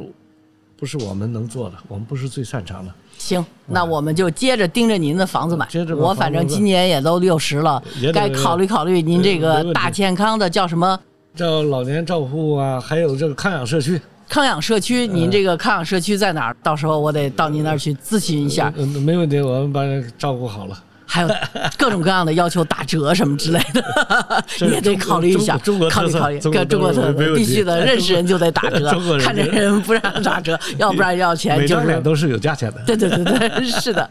[0.75, 2.93] 不是我们能做的，我们不是最擅长的。
[3.25, 5.97] 行，那我们就接着盯着您的房子买接着。
[5.97, 7.81] 我反正今年也都六十了
[8.13, 10.99] 该考虑考虑您这个大健康的叫什么
[11.33, 13.99] 叫老年照护啊，还有这个康养社区，
[14.29, 15.07] 康养社区？
[15.07, 16.55] 您这个康养社区在哪儿？
[16.61, 18.71] 到时候我得到您那儿去咨询一下。
[18.77, 20.79] 嗯，没问题，我们把人照顾好了。
[21.05, 21.29] 还有
[21.77, 25.57] 各种各样的要求打折什么之类的， 这也得考虑一下，
[25.89, 31.81] 考虑考虑，中国跟中国特色必须的，认识人就得打折 看着人不让打折， 要不然要钱每就是。
[31.81, 32.81] 张脸都是有价钱的。
[32.85, 34.09] 对对对对，是的，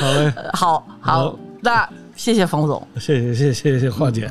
[0.00, 2.86] 好嘞，好好好，那谢谢冯总。
[2.98, 4.28] 谢谢谢谢谢谢华姐。